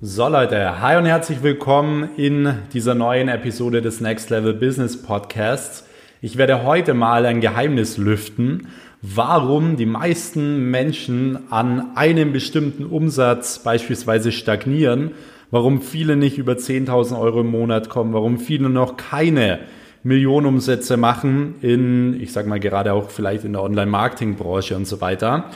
So 0.00 0.28
Leute, 0.28 0.80
hi 0.80 0.96
und 0.96 1.06
herzlich 1.06 1.42
willkommen 1.42 2.10
in 2.16 2.54
dieser 2.72 2.94
neuen 2.94 3.26
Episode 3.26 3.82
des 3.82 4.00
Next 4.00 4.30
Level 4.30 4.54
Business 4.54 5.02
Podcasts. 5.02 5.88
Ich 6.22 6.36
werde 6.36 6.62
heute 6.62 6.94
mal 6.94 7.26
ein 7.26 7.40
Geheimnis 7.40 7.96
lüften, 7.96 8.68
warum 9.02 9.76
die 9.76 9.86
meisten 9.86 10.70
Menschen 10.70 11.50
an 11.50 11.96
einem 11.96 12.32
bestimmten 12.32 12.86
Umsatz 12.86 13.58
beispielsweise 13.58 14.30
stagnieren, 14.30 15.10
warum 15.50 15.82
viele 15.82 16.14
nicht 16.14 16.38
über 16.38 16.52
10.000 16.52 17.18
Euro 17.18 17.40
im 17.40 17.50
Monat 17.50 17.88
kommen, 17.88 18.12
warum 18.12 18.38
viele 18.38 18.68
noch 18.68 18.96
keine 18.96 19.58
Millionenumsätze 20.04 20.96
machen 20.96 21.56
in, 21.60 22.20
ich 22.20 22.32
sag 22.32 22.46
mal 22.46 22.60
gerade 22.60 22.92
auch 22.92 23.10
vielleicht 23.10 23.42
in 23.42 23.54
der 23.54 23.64
Online-Marketing-Branche 23.64 24.76
und 24.76 24.86
so 24.86 25.00
weiter. 25.00 25.50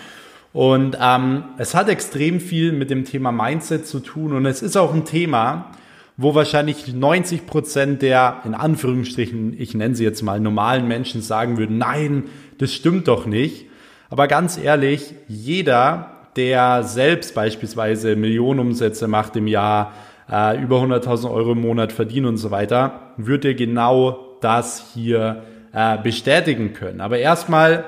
Und 0.52 0.98
ähm, 1.00 1.44
es 1.56 1.74
hat 1.74 1.88
extrem 1.88 2.40
viel 2.40 2.72
mit 2.72 2.90
dem 2.90 3.04
Thema 3.04 3.32
Mindset 3.32 3.86
zu 3.86 4.00
tun 4.00 4.32
und 4.32 4.44
es 4.44 4.62
ist 4.62 4.76
auch 4.76 4.92
ein 4.92 5.06
Thema, 5.06 5.70
wo 6.18 6.34
wahrscheinlich 6.34 6.92
90 6.92 7.46
Prozent 7.46 8.02
der, 8.02 8.42
in 8.44 8.54
Anführungsstrichen, 8.54 9.58
ich 9.58 9.74
nenne 9.74 9.94
sie 9.94 10.04
jetzt 10.04 10.22
mal 10.22 10.40
normalen 10.40 10.86
Menschen 10.86 11.22
sagen 11.22 11.56
würden, 11.56 11.78
nein, 11.78 12.24
das 12.58 12.72
stimmt 12.72 13.08
doch 13.08 13.26
nicht. 13.26 13.66
Aber 14.10 14.28
ganz 14.28 14.58
ehrlich, 14.58 15.14
jeder, 15.26 16.10
der 16.36 16.82
selbst 16.82 17.34
beispielsweise 17.34 18.14
Millionenumsätze 18.14 19.08
macht 19.08 19.36
im 19.36 19.46
Jahr, 19.46 19.92
äh, 20.30 20.62
über 20.62 20.82
100.000 20.82 21.30
Euro 21.30 21.52
im 21.52 21.62
Monat 21.62 21.92
verdienen 21.92 22.26
und 22.26 22.36
so 22.36 22.50
weiter, 22.50 23.14
würde 23.16 23.54
dir 23.54 24.16
das 24.42 24.92
hier 24.92 25.44
äh, 25.72 25.96
bestätigen 25.96 26.74
können. 26.74 27.00
Aber 27.00 27.18
erstmal 27.18 27.84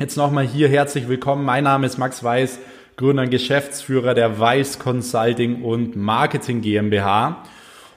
Jetzt 0.00 0.16
nochmal 0.16 0.44
hier 0.44 0.68
herzlich 0.68 1.06
willkommen. 1.06 1.44
Mein 1.44 1.62
Name 1.62 1.86
ist 1.86 1.98
Max 1.98 2.24
Weiß, 2.24 2.58
Gründer 2.96 3.22
und 3.22 3.30
Geschäftsführer 3.30 4.14
der 4.14 4.40
Weiß 4.40 4.80
Consulting 4.80 5.62
und 5.62 5.94
Marketing 5.94 6.62
GmbH. 6.62 7.44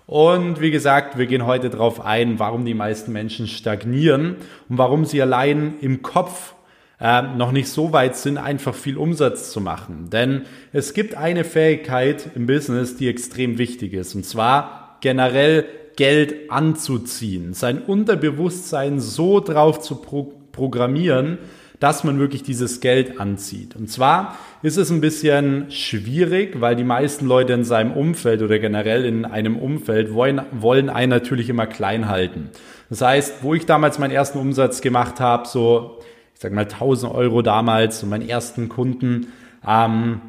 Und 0.05 0.61
wie 0.61 0.69
gesagt, 0.69 1.17
wir 1.17 1.25
gehen 1.25 1.47
heute 1.47 1.71
darauf 1.71 2.05
ein, 2.05 2.37
warum 2.37 2.65
die 2.65 2.75
meisten 2.75 3.11
Menschen 3.13 3.47
stagnieren 3.47 4.35
und 4.69 4.77
warum 4.77 5.05
sie 5.05 5.19
allein 5.23 5.73
im 5.81 6.03
Kopf 6.03 6.53
äh, 7.01 7.23
noch 7.23 7.51
nicht 7.51 7.67
so 7.67 7.93
weit 7.93 8.15
sind, 8.15 8.37
einfach 8.37 8.75
viel 8.75 8.97
Umsatz 8.97 9.51
zu 9.51 9.59
machen. 9.59 10.11
Denn 10.11 10.43
es 10.73 10.93
gibt 10.93 11.15
eine 11.15 11.43
Fähigkeit 11.43 12.29
im 12.35 12.45
Business, 12.45 12.95
die 12.95 13.07
extrem 13.07 13.57
wichtig 13.57 13.93
ist, 13.93 14.13
und 14.13 14.23
zwar 14.23 14.99
generell 15.01 15.65
Geld 15.95 16.51
anzuziehen, 16.51 17.55
sein 17.55 17.81
Unterbewusstsein 17.81 18.99
so 18.99 19.39
drauf 19.39 19.79
zu 19.79 19.95
pro 19.95 20.33
programmieren, 20.51 21.37
dass 21.79 22.03
man 22.03 22.19
wirklich 22.19 22.43
dieses 22.43 22.79
Geld 22.79 23.19
anzieht. 23.19 23.75
Und 23.75 23.89
zwar 23.89 24.37
ist 24.63 24.77
es 24.77 24.89
ein 24.89 25.01
bisschen 25.01 25.69
schwierig, 25.69 26.59
weil 26.59 26.75
die 26.75 26.83
meisten 26.83 27.27
Leute 27.27 27.53
in 27.53 27.63
seinem 27.63 27.91
Umfeld 27.91 28.41
oder 28.41 28.59
generell 28.59 29.05
in 29.05 29.25
einem 29.25 29.57
Umfeld 29.57 30.13
wollen, 30.13 30.41
wollen 30.51 30.89
einen 30.89 31.11
natürlich 31.11 31.49
immer 31.49 31.67
klein 31.67 32.07
halten. 32.07 32.49
Das 32.89 33.01
heißt, 33.01 33.43
wo 33.43 33.53
ich 33.53 33.65
damals 33.65 33.99
meinen 33.99 34.11
ersten 34.11 34.39
Umsatz 34.39 34.81
gemacht 34.81 35.19
habe, 35.19 35.47
so 35.47 35.99
ich 36.37 36.41
sag 36.41 36.51
mal 36.51 36.65
1000 36.65 37.11
Euro 37.15 37.41
damals, 37.41 37.99
so 37.99 38.05
meinen 38.05 38.29
ersten 38.29 38.69
Kunden, 38.69 39.33
ähm, 39.67 40.21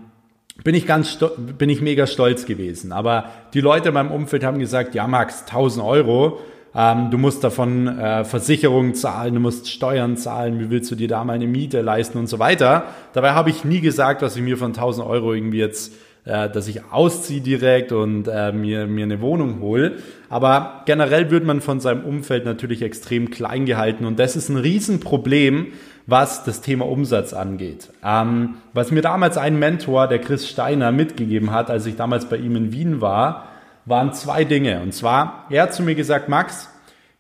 bin 0.65 0.75
ich 0.75 0.87
ganz, 0.87 1.19
bin 1.37 1.69
ich 1.69 1.83
mega 1.83 2.07
stolz 2.07 2.47
gewesen. 2.47 2.93
Aber 2.93 3.31
die 3.53 3.61
Leute 3.61 3.89
in 3.89 3.95
meinem 3.95 4.11
Umfeld 4.11 4.43
haben 4.43 4.59
gesagt, 4.59 4.95
ja 4.95 5.07
Max, 5.07 5.43
1000 5.43 5.85
Euro, 5.85 6.41
ähm, 6.75 7.11
du 7.11 7.19
musst 7.19 7.45
davon 7.45 7.87
äh, 7.87 8.25
Versicherungen 8.25 8.95
zahlen, 8.95 9.35
du 9.35 9.41
musst 9.41 9.71
Steuern 9.71 10.17
zahlen, 10.17 10.61
wie 10.61 10.71
willst 10.71 10.91
du 10.91 10.95
dir 10.95 11.09
da 11.09 11.25
mal 11.25 11.35
eine 11.35 11.47
Miete 11.47 11.81
leisten 11.81 12.19
und 12.19 12.27
so 12.27 12.39
weiter. 12.39 12.85
Dabei 13.13 13.33
habe 13.33 13.51
ich 13.51 13.65
nie 13.65 13.81
gesagt, 13.81 14.23
dass 14.23 14.37
ich 14.37 14.43
mir 14.43 14.57
von 14.57 14.69
1000 14.69 15.07
Euro 15.07 15.33
irgendwie 15.33 15.59
jetzt 15.59 15.93
äh, 16.29 16.51
dass 16.51 16.69
ich 16.69 16.83
ausziehe 16.91 17.41
direkt 17.41 17.91
und 17.91 18.29
äh, 18.29 18.53
mir, 18.53 18.87
mir 18.87 19.05
eine 19.05 19.23
Wohnung 19.23 19.61
hole. 19.61 19.97
Aber 20.29 20.83
generell 20.85 21.31
wird 21.31 21.45
man 21.45 21.63
von 21.63 21.81
seinem 21.81 22.05
Umfeld 22.05 22.45
natürlich 22.45 22.83
extrem 22.83 23.31
klein 23.31 23.65
gehalten 23.65 24.05
und 24.05 24.19
das 24.19 24.37
ist 24.37 24.51
ein 24.51 24.59
Riesenproblem, 24.59 25.69
was 26.07 26.45
das 26.45 26.61
Thema 26.61 26.87
Umsatz 26.87 27.33
angeht. 27.33 27.89
Ähm, 28.05 28.57
was 28.75 28.91
mir 28.91 29.01
damals 29.01 29.39
ein 29.39 29.59
Mentor, 29.59 30.07
der 30.07 30.19
Chris 30.19 30.47
Steiner, 30.47 30.93
mitgegeben 30.93 31.51
hat, 31.51 31.71
als 31.71 31.87
ich 31.87 31.97
damals 31.97 32.27
bei 32.27 32.37
ihm 32.37 32.57
in 32.57 32.73
Wien 32.73 33.01
war, 33.01 33.49
waren 33.89 34.13
zwei 34.13 34.45
Dinge. 34.45 34.81
Und 34.81 34.93
zwar, 34.93 35.47
er 35.51 35.65
hat 35.65 35.75
zu 35.75 35.83
mir 35.83 35.95
gesagt, 35.95 36.29
Max, 36.29 36.69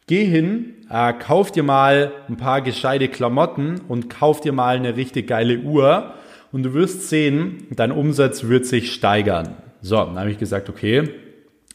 geh 0.06 0.24
hin, 0.24 0.74
äh, 0.90 1.12
kauf 1.12 1.50
dir 1.50 1.62
mal 1.62 2.12
ein 2.28 2.36
paar 2.36 2.60
gescheite 2.62 3.08
Klamotten 3.08 3.80
und 3.88 4.10
kauf 4.10 4.40
dir 4.40 4.52
mal 4.52 4.76
eine 4.76 4.96
richtig 4.96 5.26
geile 5.28 5.58
Uhr 5.60 6.14
und 6.52 6.62
du 6.62 6.74
wirst 6.74 7.08
sehen, 7.08 7.66
dein 7.70 7.92
Umsatz 7.92 8.44
wird 8.44 8.66
sich 8.66 8.92
steigern. 8.92 9.56
So, 9.80 9.96
dann 9.96 10.18
habe 10.18 10.30
ich 10.30 10.38
gesagt, 10.38 10.68
okay, 10.68 11.10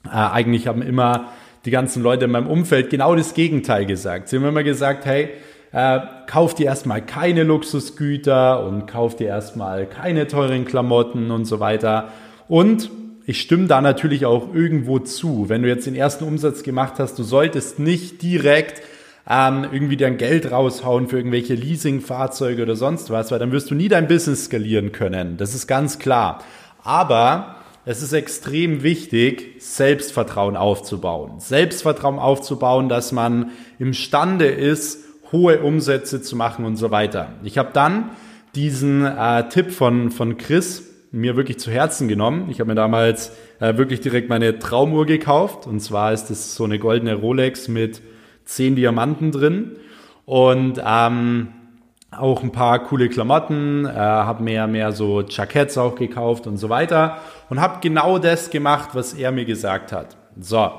äh, 0.06 0.09
eigentlich 0.09 0.68
haben 0.68 0.81
immer 0.81 1.30
die 1.66 1.72
ganzen 1.72 2.04
Leute 2.04 2.25
in 2.25 2.31
meinem 2.31 2.48
Umfeld 2.48 2.90
genau 2.90 3.16
das 3.16 3.34
Gegenteil 3.34 3.86
gesagt. 3.86 4.28
Sie 4.28 4.36
haben 4.36 4.46
immer 4.46 4.64
gesagt, 4.64 5.06
hey, 5.06 5.30
äh, 5.72 6.00
kauf 6.28 6.54
dir 6.54 6.66
erstmal 6.66 7.02
keine 7.02 7.44
Luxusgüter 7.44 8.66
und 8.66 8.86
kauf 8.86 9.16
dir 9.16 9.28
erstmal 9.28 9.86
keine 9.86 10.28
teuren 10.28 10.66
Klamotten 10.66 11.31
und 11.31 11.46
so 11.46 11.60
weiter. 11.60 12.10
Und 12.48 12.90
ich 13.26 13.40
stimme 13.40 13.68
da 13.68 13.82
natürlich 13.82 14.26
auch 14.26 14.54
irgendwo 14.54 15.00
zu. 15.00 15.48
Wenn 15.48 15.62
du 15.62 15.70
jetzt 15.70 15.88
den 15.88 15.96
ersten 15.96 16.26
Umsatz 16.26 16.64
gemacht 16.64 16.96
hast, 16.98 17.18
du 17.18 17.24
solltest 17.24 17.80
nicht 17.80 18.22
direkt 18.22 18.82
ähm, 19.30 19.66
irgendwie 19.72 19.96
dein 19.96 20.18
Geld 20.18 20.52
raushauen 20.52 21.08
für 21.08 21.18
irgendwelche 21.18 21.56
Leasingfahrzeuge 21.56 22.64
oder 22.64 22.76
sonst 22.76 23.10
was, 23.10 23.32
weil 23.32 23.40
dann 23.40 23.52
wirst 23.52 23.72
du 23.72 23.76
nie 23.76 23.88
dein 23.88 24.08
Business 24.08 24.46
skalieren 24.46 24.92
können. 24.92 25.38
Das 25.38 25.56
ist 25.56 25.68
ganz 25.68 26.00
klar. 26.00 26.44
Aber 26.84 27.56
es 27.86 28.02
ist 28.02 28.12
extrem 28.12 28.84
wichtig, 28.84 29.56
Selbstvertrauen 29.60 30.58
aufzubauen. 30.58 31.40
Selbstvertrauen 31.40 32.20
aufzubauen, 32.20 32.90
dass 32.90 33.14
man 33.14 33.52
imstande 33.80 34.48
ist, 34.48 35.00
hohe 35.32 35.62
Umsätze 35.62 36.22
zu 36.22 36.36
machen 36.36 36.66
und 36.66 36.76
so 36.76 36.92
weiter. 36.92 37.30
Ich 37.44 37.58
habe 37.58 37.70
dann 37.74 38.12
diesen 38.56 39.06
äh, 39.06 39.48
Tipp 39.50 39.72
von, 39.72 40.12
von 40.12 40.38
Chris 40.38 40.93
mir 41.13 41.38
wirklich 41.38 41.59
zu 41.59 41.72
Herzen 41.72 42.07
genommen. 42.07 42.47
Ich 42.50 42.59
habe 42.59 42.69
mir 42.69 42.75
damals 42.75 43.31
äh, 43.59 43.78
wirklich 43.78 44.01
direkt 44.01 44.29
meine 44.29 44.57
Traumuhr 44.57 45.06
gekauft. 45.06 45.68
Und 45.68 45.79
zwar 45.79 46.12
ist 46.12 46.31
es 46.31 46.56
so 46.56 46.63
eine 46.63 46.79
goldene 46.79 47.13
Rolex 47.13 47.68
mit 47.68 48.01
zehn 48.46 48.75
Diamanten 48.75 49.31
drin. 49.31 49.78
Und 50.25 50.81
ähm, 50.84 51.50
auch 52.12 52.41
ein 52.41 52.51
paar 52.51 52.79
coole 52.84 53.09
Klamotten, 53.09 53.85
äh, 53.85 53.90
habe 53.90 54.44
mehr 54.44 54.68
mehr 54.68 54.91
so 54.91 55.22
Jackets 55.22 55.78
auch 55.78 55.96
gekauft 55.96 56.47
und 56.47 56.57
so 56.57 56.69
weiter 56.69 57.18
und 57.50 57.62
habe 57.62 57.80
genau 57.81 58.19
das 58.19 58.50
gemacht, 58.50 58.90
was 58.94 59.13
er 59.13 59.31
mir 59.31 59.45
gesagt 59.45 59.91
hat. 59.91 60.16
So, 60.40 60.72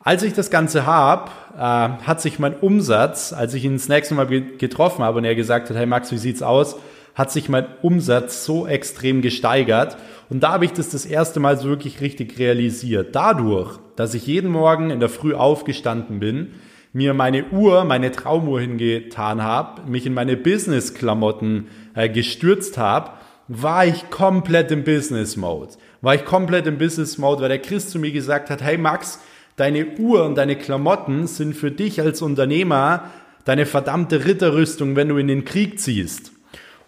als 0.00 0.22
ich 0.22 0.32
das 0.32 0.50
Ganze 0.50 0.86
habe, 0.86 1.30
äh, 1.56 1.60
hat 1.60 2.20
sich 2.20 2.38
mein 2.38 2.54
Umsatz, 2.54 3.32
als 3.32 3.54
ich 3.54 3.64
ihn 3.64 3.74
das 3.74 3.88
nächste 3.88 4.14
Mal 4.14 4.26
getroffen 4.26 5.04
habe 5.04 5.18
und 5.18 5.24
er 5.24 5.34
gesagt 5.34 5.68
hat, 5.68 5.76
hey 5.76 5.86
Max, 5.86 6.12
wie 6.12 6.18
sieht's 6.18 6.42
aus? 6.42 6.76
Hat 7.16 7.32
sich 7.32 7.48
mein 7.48 7.66
Umsatz 7.82 8.44
so 8.44 8.66
extrem 8.66 9.22
gesteigert. 9.22 9.96
Und 10.28 10.42
da 10.42 10.52
habe 10.52 10.66
ich 10.66 10.72
das 10.72 10.90
das 10.90 11.06
erste 11.06 11.40
Mal 11.40 11.56
so 11.56 11.68
wirklich 11.68 12.00
richtig 12.00 12.38
realisiert. 12.38 13.16
Dadurch, 13.16 13.78
dass 13.96 14.14
ich 14.14 14.26
jeden 14.26 14.50
Morgen 14.50 14.90
in 14.90 15.00
der 15.00 15.08
Früh 15.08 15.34
aufgestanden 15.34 16.20
bin, 16.20 16.52
mir 16.92 17.14
meine 17.14 17.46
Uhr, 17.46 17.84
meine 17.84 18.12
Traumuhr 18.12 18.60
hingetan 18.60 19.42
habe, 19.42 19.90
mich 19.90 20.06
in 20.06 20.14
meine 20.14 20.36
Business-Klamotten 20.36 21.68
äh, 21.94 22.08
gestürzt 22.08 22.76
habe, 22.78 23.10
war 23.48 23.86
ich 23.86 24.10
komplett 24.10 24.70
im 24.70 24.84
Business-Mode. 24.84 25.72
War 26.02 26.14
ich 26.14 26.24
komplett 26.24 26.66
im 26.66 26.78
Business-Mode, 26.78 27.42
weil 27.42 27.48
der 27.48 27.58
Chris 27.60 27.88
zu 27.88 27.98
mir 27.98 28.12
gesagt 28.12 28.50
hat, 28.50 28.62
hey 28.62 28.76
Max, 28.76 29.20
deine 29.56 29.86
Uhr 29.98 30.24
und 30.24 30.36
deine 30.36 30.56
Klamotten 30.56 31.26
sind 31.26 31.54
für 31.54 31.70
dich 31.70 32.00
als 32.00 32.20
Unternehmer 32.20 33.10
deine 33.46 33.64
verdammte 33.64 34.26
Ritterrüstung, 34.26 34.96
wenn 34.96 35.08
du 35.08 35.16
in 35.16 35.28
den 35.28 35.44
Krieg 35.44 35.78
ziehst. 35.80 36.32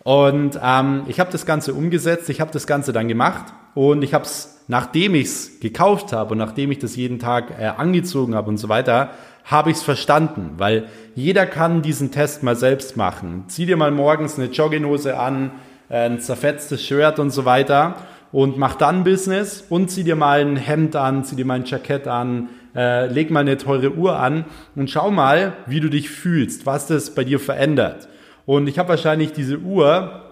Und 0.09 0.59
ähm, 0.65 1.03
ich 1.07 1.21
habe 1.21 1.31
das 1.31 1.45
Ganze 1.45 1.75
umgesetzt, 1.75 2.31
ich 2.31 2.41
habe 2.41 2.51
das 2.51 2.67
Ganze 2.67 2.95
dann 2.95 3.09
gemacht 3.09 3.53
und 3.75 4.01
ich 4.01 4.15
habe 4.15 4.25
es, 4.25 4.65
nachdem 4.67 5.15
ich 5.15 5.27
es 5.27 5.61
gekauft 5.61 6.15
habe 6.15 6.33
und 6.33 6.39
nachdem 6.39 6.73
ich 6.73 6.79
das 6.79 6.97
jeden 6.97 7.19
Tag 7.19 7.51
äh, 7.61 7.67
angezogen 7.67 8.35
habe 8.35 8.49
und 8.49 8.57
so 8.57 8.71
weiter, 8.71 9.11
habe 9.45 9.71
ich 9.71 9.77
es 9.77 9.83
verstanden, 9.83 10.53
weil 10.57 10.87
jeder 11.15 11.45
kann 11.45 11.83
diesen 11.83 12.11
Test 12.11 12.43
mal 12.43 12.57
selbst 12.57 12.97
machen. 12.97 13.45
Zieh 13.49 13.67
dir 13.67 13.77
mal 13.77 13.91
morgens 13.91 14.39
eine 14.39 14.49
Jogginghose 14.49 15.19
an, 15.19 15.51
äh, 15.91 16.07
ein 16.07 16.21
zerfetztes 16.21 16.83
Shirt 16.83 17.19
und 17.19 17.29
so 17.29 17.45
weiter 17.45 17.97
und 18.33 18.57
mach 18.57 18.77
dann 18.77 19.05
Business 19.05 19.63
und 19.69 19.91
zieh 19.91 20.05
dir 20.05 20.17
mal 20.17 20.41
ein 20.41 20.57
Hemd 20.57 20.97
an, 20.97 21.23
zieh 21.23 21.37
dir 21.37 21.45
mal 21.45 21.57
ein 21.57 21.67
Jackett 21.67 22.07
an, 22.09 22.49
äh, 22.75 23.09
leg 23.09 23.31
mal 23.31 23.41
eine 23.41 23.59
teure 23.59 23.93
Uhr 23.93 24.19
an 24.19 24.47
und 24.75 24.89
schau 24.89 25.11
mal, 25.11 25.53
wie 25.67 25.81
du 25.81 25.91
dich 25.91 26.09
fühlst, 26.09 26.65
was 26.65 26.87
das 26.87 27.15
bei 27.15 27.25
dir 27.25 27.39
verändert. 27.39 28.09
Und 28.49 28.67
ich 28.67 28.79
habe 28.79 28.89
wahrscheinlich 28.89 29.35
diese 29.35 29.59
Uhr 29.59 30.23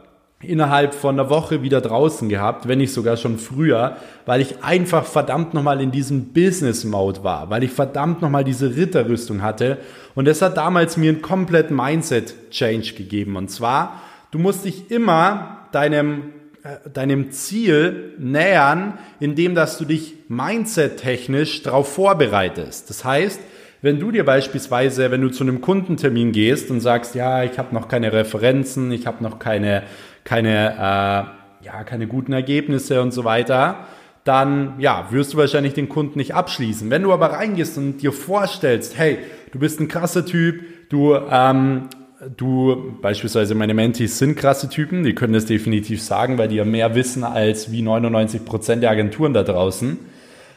innerhalb 0.41 0.95
von 0.95 1.21
einer 1.21 1.29
Woche 1.29 1.61
wieder 1.61 1.83
draußen 1.83 2.31
gehabt, 2.31 2.67
wenn 2.67 2.79
nicht 2.79 2.95
sogar 2.95 3.19
schon 3.19 3.37
früher, 3.37 3.99
weil 4.25 4.41
ich 4.41 4.65
einfach 4.65 5.05
verdammt 5.05 5.53
nochmal 5.53 5.83
in 5.83 5.91
diesem 5.91 6.33
Business-Mode 6.33 7.23
war, 7.25 7.51
weil 7.51 7.63
ich 7.63 7.73
verdammt 7.73 8.23
nochmal 8.23 8.43
diese 8.43 8.75
Ritterrüstung 8.75 9.43
hatte. 9.43 9.77
Und 10.15 10.27
das 10.27 10.41
hat 10.41 10.57
damals 10.57 10.97
mir 10.97 11.11
einen 11.11 11.21
kompletten 11.21 11.77
Mindset-Change 11.77 12.95
gegeben. 12.95 13.37
Und 13.37 13.51
zwar, 13.51 14.01
du 14.31 14.39
musst 14.39 14.65
dich 14.65 14.91
immer 14.91 15.67
deinem 15.73 16.33
äh, 16.63 16.89
deinem 16.89 17.33
Ziel 17.33 18.15
nähern, 18.17 18.97
indem 19.21 19.55
dass 19.55 19.77
du 19.77 19.85
dich 19.85 20.15
mindset-technisch 20.29 21.65
darauf 21.65 21.93
vorbereitest. 21.93 22.89
Das 22.89 23.05
heißt, 23.05 23.41
wenn 23.83 24.01
du 24.01 24.11
dir 24.11 24.25
beispielsweise, 24.25 25.11
wenn 25.11 25.21
du 25.21 25.29
zu 25.29 25.45
einem 25.45 25.61
Kundentermin 25.61 26.33
gehst 26.33 26.71
und 26.71 26.81
sagst, 26.81 27.15
ja, 27.15 27.43
ich 27.45 27.59
habe 27.59 27.75
noch 27.75 27.89
keine 27.89 28.13
Referenzen, 28.13 28.91
ich 28.93 29.07
habe 29.07 29.23
noch 29.23 29.39
keine, 29.39 29.83
keine, 30.25 30.73
äh, 30.73 31.65
ja, 31.67 31.85
keine 31.85 32.07
guten 32.07 32.33
Ergebnisse 32.33 33.03
und 33.03 33.13
so 33.13 33.25
weiter, 33.25 33.87
dann 34.25 34.75
ja, 34.79 35.09
wirst 35.11 35.35
du 35.35 35.39
wahrscheinlich 35.39 35.75
den 35.75 35.89
Kunden 35.89 36.19
nicht 36.19 36.35
abschließen. 36.35 36.91
Wenn 36.91 37.03
du 37.03 37.13
aber 37.13 37.27
reingehst 37.33 37.79
und 37.79 37.99
dir 37.99 38.13
vorstellst, 38.13 38.99
hey, 38.99 39.19
du 39.53 39.59
bist 39.59 39.81
ein 39.81 39.89
krasser 39.89 40.25
Typ, 40.25 40.89
du 40.89 41.15
ähm, 41.15 41.89
du, 42.37 42.97
beispielsweise 43.01 43.55
meine 43.55 43.75
Mentees 43.75 44.19
sind 44.19 44.37
krasse 44.37 44.69
Typen, 44.69 45.03
die 45.05 45.15
können 45.15 45.33
das 45.33 45.47
definitiv 45.47 46.03
sagen, 46.03 46.39
weil 46.39 46.49
die 46.49 46.57
ja 46.57 46.65
mehr 46.65 46.95
wissen 46.95 47.25
als 47.25 47.71
wie 47.71 47.83
99 47.83 48.45
Prozent 48.45 48.83
der 48.83 48.91
Agenturen 48.91 49.35
da 49.35 49.43
draußen. 49.43 49.99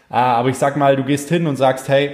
Äh, 0.10 0.14
aber 0.14 0.50
ich 0.50 0.58
sag 0.58 0.78
mal, 0.78 0.96
du 0.96 1.04
gehst 1.04 1.30
hin 1.30 1.48
und 1.48 1.56
sagst, 1.56 1.90
hey, 1.90 2.12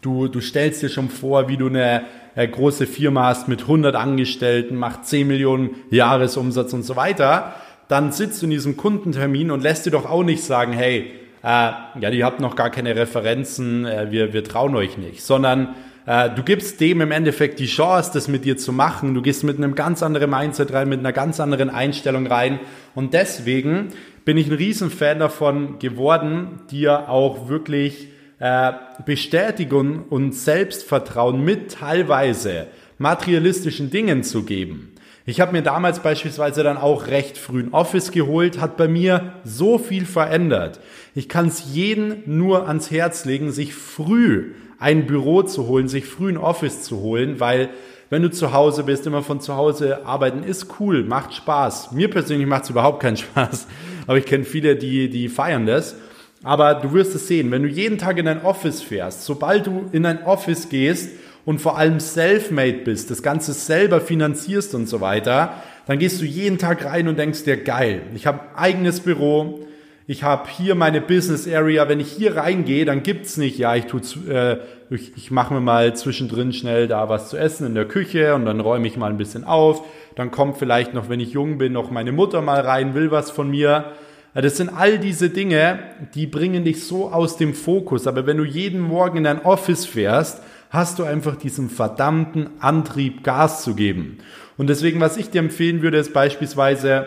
du, 0.00 0.28
du 0.28 0.40
stellst 0.40 0.82
dir 0.82 0.88
schon 0.88 1.08
vor, 1.08 1.48
wie 1.48 1.56
du 1.56 1.66
eine, 1.66 2.02
eine 2.34 2.48
große 2.50 2.86
Firma 2.86 3.24
hast 3.24 3.48
mit 3.48 3.62
100 3.62 3.94
Angestellten, 3.96 4.76
macht 4.76 5.06
10 5.06 5.26
Millionen 5.26 5.70
Jahresumsatz 5.90 6.72
und 6.72 6.82
so 6.82 6.96
weiter, 6.96 7.54
dann 7.88 8.12
sitzt 8.12 8.40
du 8.40 8.46
in 8.46 8.50
diesem 8.50 8.76
Kundentermin 8.76 9.50
und 9.50 9.62
lässt 9.62 9.86
dir 9.86 9.90
doch 9.90 10.08
auch 10.08 10.22
nicht 10.22 10.44
sagen, 10.44 10.72
hey, 10.72 11.12
äh, 11.42 11.46
ja, 11.46 12.10
die 12.10 12.24
habt 12.24 12.40
noch 12.40 12.54
gar 12.54 12.70
keine 12.70 12.94
Referenzen, 12.94 13.86
äh, 13.86 14.10
wir, 14.10 14.32
wir 14.32 14.44
trauen 14.44 14.76
euch 14.76 14.96
nicht, 14.98 15.22
sondern 15.22 15.74
äh, 16.06 16.30
du 16.30 16.42
gibst 16.42 16.80
dem 16.80 17.00
im 17.00 17.10
Endeffekt 17.10 17.58
die 17.58 17.66
Chance, 17.66 18.10
das 18.14 18.28
mit 18.28 18.44
dir 18.44 18.56
zu 18.56 18.72
machen. 18.72 19.14
Du 19.14 19.22
gehst 19.22 19.44
mit 19.44 19.56
einem 19.56 19.74
ganz 19.74 20.02
anderen 20.02 20.30
Mindset 20.30 20.72
rein, 20.72 20.88
mit 20.88 21.00
einer 21.00 21.12
ganz 21.12 21.40
anderen 21.40 21.70
Einstellung 21.70 22.26
rein. 22.26 22.60
Und 22.94 23.14
deswegen 23.14 23.88
bin 24.24 24.36
ich 24.36 24.48
ein 24.48 24.54
Riesenfan 24.54 25.18
davon 25.18 25.78
geworden, 25.78 26.60
dir 26.70 27.08
auch 27.08 27.48
wirklich 27.48 28.08
äh, 28.40 28.72
Bestätigung 29.04 30.04
und 30.08 30.34
Selbstvertrauen 30.34 31.44
mit 31.44 31.72
teilweise 31.72 32.66
materialistischen 32.98 33.90
Dingen 33.90 34.22
zu 34.24 34.42
geben. 34.42 34.94
Ich 35.26 35.40
habe 35.40 35.52
mir 35.52 35.62
damals 35.62 36.00
beispielsweise 36.00 36.62
dann 36.62 36.78
auch 36.78 37.06
recht 37.06 37.38
früh 37.38 37.60
ein 37.62 37.72
Office 37.72 38.10
geholt, 38.10 38.60
hat 38.60 38.76
bei 38.76 38.88
mir 38.88 39.34
so 39.44 39.78
viel 39.78 40.06
verändert. 40.06 40.80
Ich 41.14 41.28
kann 41.28 41.48
es 41.48 41.72
jedem 41.72 42.22
nur 42.26 42.66
ans 42.66 42.90
Herz 42.90 43.26
legen, 43.26 43.52
sich 43.52 43.74
früh 43.74 44.54
ein 44.78 45.06
Büro 45.06 45.42
zu 45.42 45.66
holen, 45.66 45.88
sich 45.88 46.06
früh 46.06 46.30
ein 46.30 46.38
Office 46.38 46.82
zu 46.82 47.00
holen, 47.00 47.38
weil 47.38 47.68
wenn 48.08 48.22
du 48.22 48.30
zu 48.30 48.52
Hause 48.52 48.84
bist, 48.84 49.06
immer 49.06 49.22
von 49.22 49.40
zu 49.40 49.54
Hause 49.54 50.04
arbeiten, 50.06 50.42
ist 50.42 50.80
cool, 50.80 51.04
macht 51.04 51.34
Spaß. 51.34 51.92
Mir 51.92 52.08
persönlich 52.08 52.48
macht 52.48 52.64
es 52.64 52.70
überhaupt 52.70 53.00
keinen 53.00 53.16
Spaß, 53.18 53.68
aber 54.06 54.16
ich 54.16 54.24
kenne 54.24 54.44
viele, 54.44 54.76
die, 54.76 55.10
die 55.10 55.28
feiern 55.28 55.66
das. 55.66 55.96
Aber 56.42 56.74
du 56.74 56.92
wirst 56.92 57.14
es 57.14 57.28
sehen, 57.28 57.50
wenn 57.50 57.62
du 57.62 57.68
jeden 57.68 57.98
Tag 57.98 58.16
in 58.18 58.26
ein 58.26 58.42
Office 58.42 58.80
fährst, 58.80 59.24
sobald 59.24 59.66
du 59.66 59.86
in 59.92 60.06
ein 60.06 60.24
Office 60.24 60.68
gehst 60.70 61.10
und 61.44 61.60
vor 61.60 61.76
allem 61.76 62.00
self-made 62.00 62.78
bist, 62.84 63.10
das 63.10 63.22
Ganze 63.22 63.52
selber 63.52 64.00
finanzierst 64.00 64.74
und 64.74 64.88
so 64.88 65.00
weiter, 65.00 65.54
dann 65.86 65.98
gehst 65.98 66.20
du 66.20 66.24
jeden 66.24 66.58
Tag 66.58 66.84
rein 66.84 67.08
und 67.08 67.18
denkst 67.18 67.44
dir, 67.44 67.56
geil, 67.58 68.02
ich 68.14 68.26
habe 68.26 68.40
eigenes 68.56 69.00
Büro, 69.00 69.66
ich 70.06 70.22
habe 70.22 70.48
hier 70.48 70.74
meine 70.74 71.00
Business 71.00 71.46
Area, 71.46 71.88
wenn 71.88 72.00
ich 72.00 72.10
hier 72.10 72.36
reingehe, 72.36 72.84
dann 72.84 73.02
gibt's 73.02 73.36
nicht, 73.36 73.58
ja, 73.58 73.76
ich 73.76 73.84
tue, 73.84 74.00
äh, 74.28 74.58
ich, 74.92 75.16
ich 75.16 75.30
mache 75.30 75.54
mir 75.54 75.60
mal 75.60 75.94
zwischendrin 75.94 76.52
schnell 76.52 76.88
da 76.88 77.08
was 77.08 77.28
zu 77.28 77.36
essen 77.36 77.66
in 77.66 77.74
der 77.74 77.84
Küche 77.84 78.34
und 78.34 78.44
dann 78.44 78.60
räume 78.60 78.88
ich 78.88 78.96
mal 78.96 79.10
ein 79.10 79.18
bisschen 79.18 79.44
auf. 79.44 79.84
Dann 80.16 80.30
kommt 80.30 80.56
vielleicht 80.56 80.94
noch, 80.94 81.08
wenn 81.08 81.20
ich 81.20 81.32
jung 81.32 81.58
bin, 81.58 81.72
noch 81.72 81.90
meine 81.90 82.10
Mutter 82.12 82.40
mal 82.40 82.60
rein, 82.60 82.94
will 82.94 83.10
was 83.12 83.30
von 83.30 83.50
mir. 83.50 83.92
Das 84.34 84.56
sind 84.56 84.68
all 84.68 84.98
diese 84.98 85.30
Dinge, 85.30 85.80
die 86.14 86.26
bringen 86.26 86.64
dich 86.64 86.84
so 86.84 87.10
aus 87.10 87.36
dem 87.36 87.54
Fokus. 87.54 88.06
Aber 88.06 88.26
wenn 88.26 88.36
du 88.36 88.44
jeden 88.44 88.80
Morgen 88.80 89.18
in 89.18 89.24
dein 89.24 89.44
Office 89.44 89.86
fährst, 89.86 90.40
hast 90.70 90.98
du 90.98 91.04
einfach 91.04 91.36
diesen 91.36 91.68
verdammten 91.68 92.50
Antrieb, 92.60 93.24
Gas 93.24 93.64
zu 93.64 93.74
geben. 93.74 94.18
Und 94.56 94.68
deswegen, 94.68 95.00
was 95.00 95.16
ich 95.16 95.30
dir 95.30 95.40
empfehlen 95.40 95.82
würde, 95.82 95.98
ist 95.98 96.12
beispielsweise, 96.12 97.06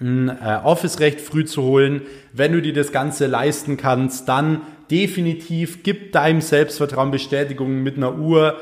ein 0.00 0.28
äh, 0.28 0.60
Office 0.64 1.00
recht 1.00 1.20
früh 1.20 1.44
zu 1.44 1.62
holen. 1.62 2.02
Wenn 2.32 2.52
du 2.52 2.62
dir 2.62 2.72
das 2.72 2.92
Ganze 2.92 3.26
leisten 3.26 3.76
kannst, 3.76 4.28
dann 4.28 4.60
definitiv 4.90 5.82
gib 5.82 6.12
deinem 6.12 6.40
Selbstvertrauen 6.40 7.10
Bestätigung 7.10 7.82
mit 7.82 7.96
einer 7.96 8.16
Uhr. 8.16 8.56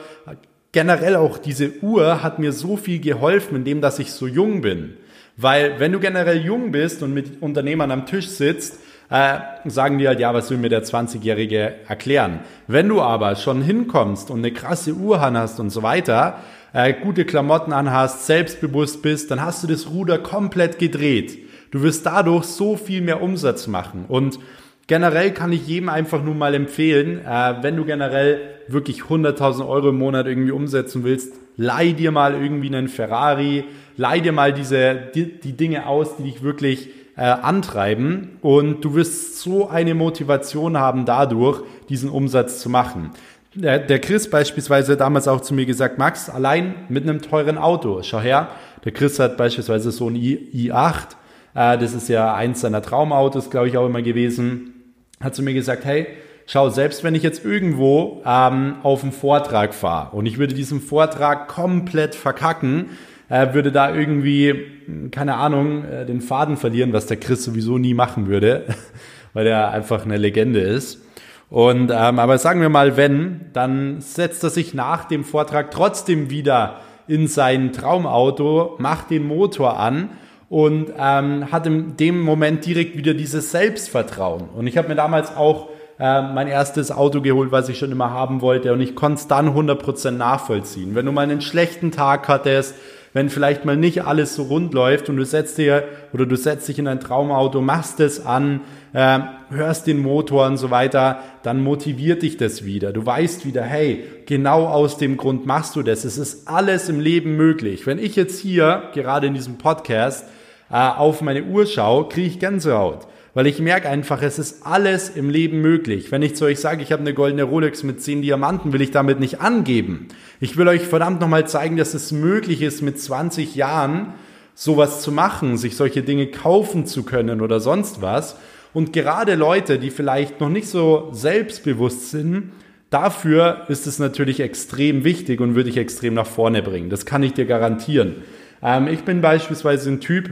Generell 0.72 1.16
auch 1.16 1.38
diese 1.38 1.82
Uhr 1.82 2.22
hat 2.22 2.38
mir 2.38 2.52
so 2.52 2.76
viel 2.76 3.00
geholfen, 3.00 3.56
indem 3.56 3.80
dass 3.80 3.98
ich 3.98 4.12
so 4.12 4.26
jung 4.26 4.60
bin. 4.60 4.94
Weil 5.36 5.78
wenn 5.78 5.92
du 5.92 6.00
generell 6.00 6.38
jung 6.38 6.72
bist 6.72 7.02
und 7.02 7.12
mit 7.12 7.42
Unternehmern 7.42 7.90
am 7.90 8.06
Tisch 8.06 8.28
sitzt, 8.28 8.78
äh, 9.10 9.38
sagen 9.66 9.98
die 9.98 10.08
halt, 10.08 10.18
ja, 10.18 10.34
was 10.34 10.50
will 10.50 10.58
mir 10.58 10.68
der 10.68 10.82
20-Jährige 10.82 11.74
erklären? 11.86 12.40
Wenn 12.66 12.88
du 12.88 13.00
aber 13.00 13.36
schon 13.36 13.62
hinkommst 13.62 14.30
und 14.30 14.38
eine 14.38 14.52
krasse 14.52 14.94
Uhr 14.94 15.20
hast 15.20 15.60
und 15.60 15.70
so 15.70 15.82
weiter, 15.82 16.38
äh, 16.72 16.92
gute 16.92 17.24
Klamotten 17.24 17.72
anhast, 17.72 18.26
selbstbewusst 18.26 19.02
bist, 19.02 19.30
dann 19.30 19.42
hast 19.42 19.62
du 19.62 19.66
das 19.66 19.88
Ruder 19.90 20.18
komplett 20.18 20.78
gedreht. 20.78 21.38
Du 21.70 21.82
wirst 21.82 22.06
dadurch 22.06 22.44
so 22.44 22.76
viel 22.76 23.00
mehr 23.00 23.22
Umsatz 23.22 23.66
machen. 23.66 24.06
Und 24.08 24.38
generell 24.86 25.32
kann 25.32 25.52
ich 25.52 25.66
jedem 25.66 25.88
einfach 25.88 26.22
nur 26.22 26.34
mal 26.34 26.54
empfehlen, 26.54 27.24
äh, 27.24 27.54
wenn 27.62 27.76
du 27.76 27.84
generell 27.84 28.40
wirklich 28.68 29.02
100.000 29.02 29.66
Euro 29.66 29.90
im 29.90 29.98
Monat 29.98 30.26
irgendwie 30.26 30.50
umsetzen 30.50 31.04
willst, 31.04 31.34
leih 31.56 31.92
dir 31.92 32.12
mal 32.12 32.34
irgendwie 32.34 32.68
einen 32.68 32.88
Ferrari, 32.88 33.64
leih 33.96 34.20
dir 34.20 34.32
mal 34.32 34.52
diese, 34.52 34.96
die, 35.14 35.40
die 35.40 35.52
Dinge 35.52 35.86
aus, 35.86 36.16
die 36.16 36.24
dich 36.24 36.42
wirklich 36.42 36.90
äh, 37.16 37.22
antreiben. 37.22 38.38
Und 38.42 38.84
du 38.84 38.94
wirst 38.94 39.38
so 39.38 39.68
eine 39.68 39.94
Motivation 39.94 40.76
haben 40.76 41.04
dadurch, 41.04 41.62
diesen 41.88 42.10
Umsatz 42.10 42.60
zu 42.60 42.68
machen. 42.68 43.10
Der, 43.54 43.78
der 43.78 44.00
Chris 44.00 44.28
beispielsweise 44.28 44.98
damals 44.98 45.28
auch 45.28 45.40
zu 45.40 45.54
mir 45.54 45.64
gesagt, 45.64 45.96
Max, 45.96 46.28
allein 46.28 46.74
mit 46.90 47.04
einem 47.04 47.22
teuren 47.22 47.56
Auto, 47.56 48.02
schau 48.02 48.20
her, 48.20 48.48
der 48.84 48.92
Chris 48.92 49.18
hat 49.18 49.38
beispielsweise 49.38 49.90
so 49.90 50.10
ein 50.10 50.16
i, 50.16 50.36
i8, 50.70 51.16
äh, 51.54 51.78
das 51.78 51.94
ist 51.94 52.10
ja 52.10 52.34
eins 52.34 52.60
seiner 52.60 52.82
Traumautos, 52.82 53.48
glaube 53.48 53.68
ich, 53.68 53.78
auch 53.78 53.86
immer 53.86 54.02
gewesen, 54.02 54.75
hat 55.20 55.34
zu 55.34 55.42
mir 55.42 55.54
gesagt, 55.54 55.84
hey, 55.84 56.06
schau, 56.46 56.70
selbst 56.70 57.04
wenn 57.04 57.14
ich 57.14 57.22
jetzt 57.22 57.44
irgendwo 57.44 58.22
ähm, 58.24 58.76
auf 58.82 59.02
einen 59.02 59.12
Vortrag 59.12 59.74
fahre 59.74 60.16
und 60.16 60.26
ich 60.26 60.38
würde 60.38 60.54
diesen 60.54 60.80
Vortrag 60.80 61.48
komplett 61.48 62.14
verkacken, 62.14 62.90
äh, 63.28 63.54
würde 63.54 63.72
da 63.72 63.94
irgendwie, 63.94 65.08
keine 65.10 65.34
Ahnung, 65.34 65.84
äh, 65.84 66.06
den 66.06 66.20
Faden 66.20 66.56
verlieren, 66.56 66.92
was 66.92 67.06
der 67.06 67.16
Chris 67.16 67.44
sowieso 67.44 67.78
nie 67.78 67.94
machen 67.94 68.28
würde, 68.28 68.66
weil 69.32 69.46
er 69.46 69.70
einfach 69.70 70.04
eine 70.04 70.16
Legende 70.16 70.60
ist. 70.60 71.02
Und 71.48 71.92
ähm, 71.92 72.18
aber 72.18 72.38
sagen 72.38 72.60
wir 72.60 72.68
mal, 72.68 72.96
wenn, 72.96 73.46
dann 73.52 74.00
setzt 74.00 74.42
er 74.42 74.50
sich 74.50 74.74
nach 74.74 75.04
dem 75.04 75.24
Vortrag 75.24 75.70
trotzdem 75.70 76.28
wieder 76.28 76.80
in 77.06 77.28
sein 77.28 77.72
Traumauto, 77.72 78.74
macht 78.78 79.10
den 79.10 79.26
Motor 79.26 79.78
an 79.78 80.10
und 80.48 80.92
ähm, 80.98 81.50
hat 81.50 81.66
in 81.66 81.96
dem 81.96 82.20
Moment 82.20 82.64
direkt 82.64 82.96
wieder 82.96 83.14
dieses 83.14 83.50
Selbstvertrauen. 83.50 84.48
Und 84.54 84.66
ich 84.66 84.78
habe 84.78 84.88
mir 84.88 84.94
damals 84.94 85.36
auch 85.36 85.68
äh, 85.98 86.22
mein 86.22 86.46
erstes 86.46 86.92
Auto 86.92 87.20
geholt, 87.20 87.52
was 87.52 87.68
ich 87.68 87.78
schon 87.78 87.90
immer 87.90 88.10
haben 88.10 88.42
wollte 88.42 88.72
und 88.72 88.80
ich 88.80 88.94
konnte 88.94 89.20
es 89.20 89.28
dann 89.28 89.48
100% 89.48 90.12
nachvollziehen. 90.12 90.94
Wenn 90.94 91.06
du 91.06 91.12
mal 91.12 91.22
einen 91.22 91.40
schlechten 91.40 91.90
Tag 91.90 92.28
hattest, 92.28 92.74
wenn 93.16 93.30
vielleicht 93.30 93.64
mal 93.64 93.78
nicht 93.78 94.04
alles 94.04 94.34
so 94.34 94.42
rund 94.42 94.74
läuft 94.74 95.08
und 95.08 95.16
du 95.16 95.24
setzt 95.24 95.56
dir 95.56 95.84
oder 96.12 96.26
du 96.26 96.36
setzt 96.36 96.68
dich 96.68 96.78
in 96.78 96.86
ein 96.86 97.00
Traumauto, 97.00 97.62
machst 97.62 97.98
es 97.98 98.26
an, 98.26 98.60
äh, 98.92 99.20
hörst 99.48 99.86
den 99.86 100.02
Motor 100.02 100.46
und 100.46 100.58
so 100.58 100.70
weiter, 100.70 101.20
dann 101.42 101.62
motiviert 101.62 102.20
dich 102.20 102.36
das 102.36 102.66
wieder. 102.66 102.92
Du 102.92 103.06
weißt 103.06 103.46
wieder, 103.46 103.62
hey, 103.62 104.04
genau 104.26 104.66
aus 104.66 104.98
dem 104.98 105.16
Grund 105.16 105.46
machst 105.46 105.76
du 105.76 105.82
das. 105.82 106.04
Es 106.04 106.18
ist 106.18 106.46
alles 106.46 106.90
im 106.90 107.00
Leben 107.00 107.36
möglich. 107.36 107.86
Wenn 107.86 107.98
ich 107.98 108.16
jetzt 108.16 108.38
hier 108.38 108.90
gerade 108.92 109.28
in 109.28 109.32
diesem 109.32 109.56
Podcast 109.56 110.26
äh, 110.70 110.74
auf 110.74 111.22
meine 111.22 111.44
Uhr 111.44 111.64
schaue, 111.64 112.10
kriege 112.10 112.26
ich 112.26 112.38
Gänsehaut 112.38 113.06
weil 113.36 113.46
ich 113.46 113.60
merke 113.60 113.90
einfach, 113.90 114.22
es 114.22 114.38
ist 114.38 114.64
alles 114.64 115.10
im 115.10 115.28
Leben 115.28 115.60
möglich. 115.60 116.10
Wenn 116.10 116.22
ich 116.22 116.34
zu 116.36 116.46
euch 116.46 116.58
sage, 116.58 116.82
ich 116.82 116.90
habe 116.90 117.02
eine 117.02 117.12
goldene 117.12 117.42
Rolex 117.42 117.82
mit 117.82 118.00
10 118.00 118.22
Diamanten, 118.22 118.72
will 118.72 118.80
ich 118.80 118.92
damit 118.92 119.20
nicht 119.20 119.42
angeben. 119.42 120.08
Ich 120.40 120.56
will 120.56 120.66
euch 120.68 120.80
verdammt 120.80 121.20
nochmal 121.20 121.46
zeigen, 121.46 121.76
dass 121.76 121.92
es 121.92 122.12
möglich 122.12 122.62
ist, 122.62 122.80
mit 122.80 122.98
20 122.98 123.54
Jahren 123.54 124.14
sowas 124.54 125.02
zu 125.02 125.12
machen, 125.12 125.58
sich 125.58 125.76
solche 125.76 126.02
Dinge 126.02 126.28
kaufen 126.28 126.86
zu 126.86 127.02
können 127.02 127.42
oder 127.42 127.60
sonst 127.60 128.00
was. 128.00 128.38
Und 128.72 128.94
gerade 128.94 129.34
Leute, 129.34 129.78
die 129.78 129.90
vielleicht 129.90 130.40
noch 130.40 130.48
nicht 130.48 130.68
so 130.68 131.10
selbstbewusst 131.12 132.10
sind, 132.10 132.52
dafür 132.88 133.66
ist 133.68 133.86
es 133.86 133.98
natürlich 133.98 134.40
extrem 134.40 135.04
wichtig 135.04 135.42
und 135.42 135.54
würde 135.54 135.68
ich 135.68 135.76
extrem 135.76 136.14
nach 136.14 136.26
vorne 136.26 136.62
bringen. 136.62 136.88
Das 136.88 137.04
kann 137.04 137.22
ich 137.22 137.34
dir 137.34 137.44
garantieren. 137.44 138.14
Ähm, 138.62 138.88
ich 138.88 139.02
bin 139.02 139.20
beispielsweise 139.20 139.90
ein 139.90 140.00
Typ, 140.00 140.30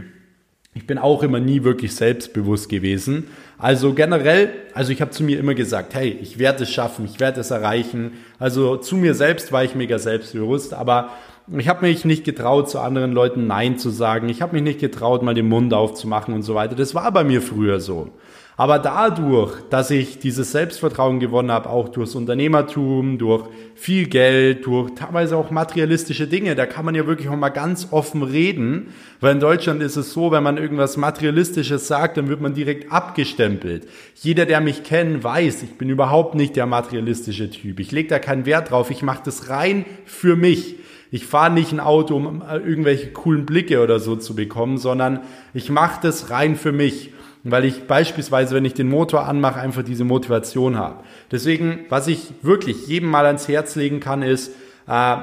ich 0.75 0.87
bin 0.87 0.99
auch 0.99 1.23
immer 1.23 1.39
nie 1.39 1.63
wirklich 1.63 1.95
selbstbewusst 1.95 2.69
gewesen. 2.69 3.29
Also 3.59 3.95
generell, 3.95 4.51
also 4.75 4.93
ich 4.93 5.01
habe 5.01 5.13
zu 5.13 5.23
mir 5.23 5.39
immer 5.39 5.55
gesagt, 5.55 5.95
hey, 5.95 6.19
ich 6.21 6.39
werde 6.39 6.65
es 6.65 6.71
schaffen, 6.71 7.05
ich 7.05 7.21
werde 7.21 7.41
es 7.41 7.53
erreichen. 7.53 8.13
Also 8.41 8.77
zu 8.77 8.97
mir 8.97 9.15
selbst 9.15 9.53
war 9.53 9.63
ich 9.63 9.77
mega 9.77 9.99
selbstbewusst, 9.99 10.75
aber 10.75 11.11
ich 11.57 11.69
habe 11.69 11.87
mich 11.87 12.05
nicht 12.05 12.25
getraut, 12.25 12.71
zu 12.71 12.81
anderen 12.81 13.13
Leuten 13.13 13.47
Nein 13.47 13.79
zu 13.79 13.91
sagen. 13.91 14.29
Ich 14.29 14.43
habe 14.43 14.55
mich 14.55 14.63
nicht 14.63 14.81
getraut, 14.81 15.23
mal 15.23 15.35
den 15.35 15.49
Mund 15.49 15.73
aufzumachen 15.73 16.35
und 16.35 16.43
so 16.43 16.55
weiter. 16.55 16.75
Das 16.75 16.95
war 16.95 17.13
bei 17.13 17.23
mir 17.23 17.41
früher 17.41 17.81
so. 17.81 18.11
Aber 18.57 18.79
dadurch, 18.79 19.53
dass 19.69 19.91
ich 19.91 20.21
dieses 20.21 20.53
Selbstvertrauen 20.53 21.19
gewonnen 21.19 21.51
habe, 21.51 21.69
auch 21.69 21.89
durchs 21.89 22.15
Unternehmertum, 22.15 23.19
durch 23.19 23.49
viel 23.75 24.07
Geld, 24.07 24.67
durch 24.67 24.95
teilweise 24.95 25.37
auch 25.37 25.51
materialistische 25.51 26.29
Dinge, 26.29 26.55
da 26.55 26.65
kann 26.65 26.85
man 26.85 26.95
ja 26.95 27.05
wirklich 27.05 27.29
auch 27.29 27.37
mal 27.37 27.49
ganz 27.49 27.89
offen 27.91 28.23
reden, 28.23 28.91
weil 29.21 29.33
in 29.33 29.41
Deutschland 29.41 29.83
ist 29.83 29.97
es 29.97 30.13
so, 30.13 30.31
wenn 30.31 30.45
man 30.45 30.57
irgendwas 30.57 30.97
materialistisches 30.97 31.89
sagt, 31.89 32.17
dann 32.17 32.29
wird 32.29 32.41
man 32.41 32.55
direkt 32.55 32.93
abgestempelt. 32.93 33.89
Jeder, 34.15 34.47
der 34.47 34.61
mich 34.61 34.85
kennt, 34.85 35.25
weiß, 35.25 35.65
ich 35.65 35.77
bin 35.77 35.91
überhaupt 35.91 36.37
nicht 36.37 36.55
der 36.55 36.67
materialistische 36.67 37.51
Typ. 37.51 37.81
Ich 37.81 37.91
lege 37.91 38.09
da 38.09 38.21
keinen 38.21 38.47
Wert 38.47 38.71
drauf, 38.71 38.93
ich 38.93 39.03
mache 39.03 39.23
das 39.25 39.51
rein 39.51 39.85
für 40.05 40.37
mich. 40.37 40.77
Ich 41.11 41.27
fahre 41.27 41.53
nicht 41.53 41.73
ein 41.73 41.81
Auto, 41.81 42.17
um 42.17 42.43
irgendwelche 42.51 43.13
coolen 43.13 43.47
Blicke 43.47 43.83
oder 43.83 43.99
so 43.99 44.15
zu 44.15 44.35
bekommen, 44.35 44.79
sondern 44.79 45.21
ich 45.55 45.71
mache 45.71 46.01
das 46.03 46.31
rein 46.31 46.55
für 46.57 46.73
mich 46.73 47.14
weil 47.45 47.65
ich 47.67 47.87
beispielsweise, 47.87 48.55
wenn 48.55 48.65
ich 48.65 48.75
den 48.75 48.89
Motor 48.89 49.29
anmache, 49.29 49.61
einfach 49.61 49.83
diese 49.83 50.05
Motivation 50.05 50.77
habe. 50.77 50.97
Deswegen, 51.31 51.81
was 51.91 52.07
ich 52.09 52.33
wirklich 52.43 52.87
jedem 52.87 53.11
mal 53.11 53.27
ans 53.27 53.49
Herz 53.49 53.77
legen 53.77 54.01
kann, 54.01 54.23
ist, 54.23 54.53
äh, 54.89 55.17